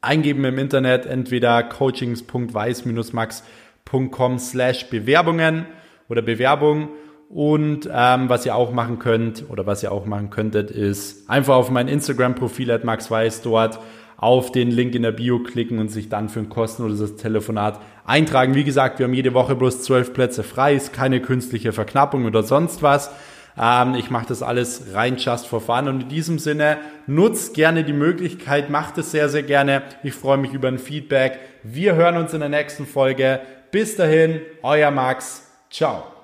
eingeben 0.00 0.44
im 0.44 0.58
Internet 0.58 1.06
entweder 1.06 1.62
coachings.weiß-max.com 1.62 4.38
slash 4.38 4.90
Bewerbungen 4.90 5.66
oder 6.08 6.22
Bewerbung 6.22 6.88
und 7.28 7.86
ähm, 7.92 8.30
was 8.30 8.46
ihr 8.46 8.54
auch 8.54 8.72
machen 8.72 8.98
könnt 8.98 9.44
oder 9.50 9.66
was 9.66 9.82
ihr 9.82 9.92
auch 9.92 10.06
machen 10.06 10.30
könntet, 10.30 10.70
ist 10.70 11.28
einfach 11.28 11.56
auf 11.56 11.70
mein 11.70 11.88
Instagram-Profil 11.88 12.70
at 12.70 12.84
maxweiss 12.84 13.42
dort 13.42 13.78
auf 14.18 14.50
den 14.50 14.70
Link 14.70 14.94
in 14.94 15.02
der 15.02 15.12
Bio 15.12 15.38
klicken 15.38 15.78
und 15.78 15.90
sich 15.90 16.08
dann 16.08 16.28
für 16.28 16.40
ein 16.40 16.48
kostenloses 16.48 17.16
Telefonat 17.16 17.80
eintragen. 18.04 18.54
Wie 18.54 18.64
gesagt, 18.64 18.98
wir 18.98 19.06
haben 19.06 19.14
jede 19.14 19.32
Woche 19.32 19.54
bloß 19.54 19.82
zwölf 19.82 20.12
Plätze 20.12 20.42
frei, 20.42 20.74
ist 20.74 20.92
keine 20.92 21.20
künstliche 21.20 21.72
Verknappung 21.72 22.26
oder 22.26 22.42
sonst 22.42 22.82
was. 22.82 23.10
Ähm, 23.56 23.94
ich 23.94 24.10
mache 24.10 24.26
das 24.26 24.42
alles 24.42 24.92
rein 24.92 25.16
just 25.18 25.46
for 25.46 25.60
fun 25.60 25.86
und 25.86 26.02
in 26.02 26.08
diesem 26.08 26.40
Sinne 26.40 26.78
nutzt 27.06 27.54
gerne 27.54 27.84
die 27.84 27.92
Möglichkeit, 27.92 28.70
macht 28.70 28.98
es 28.98 29.12
sehr, 29.12 29.28
sehr 29.28 29.44
gerne. 29.44 29.82
Ich 30.02 30.14
freue 30.14 30.36
mich 30.36 30.52
über 30.52 30.66
ein 30.66 30.78
Feedback. 30.78 31.38
Wir 31.62 31.94
hören 31.94 32.16
uns 32.16 32.34
in 32.34 32.40
der 32.40 32.48
nächsten 32.48 32.86
Folge. 32.86 33.40
Bis 33.70 33.94
dahin, 33.94 34.40
euer 34.62 34.90
Max. 34.90 35.44
Ciao. 35.70 36.17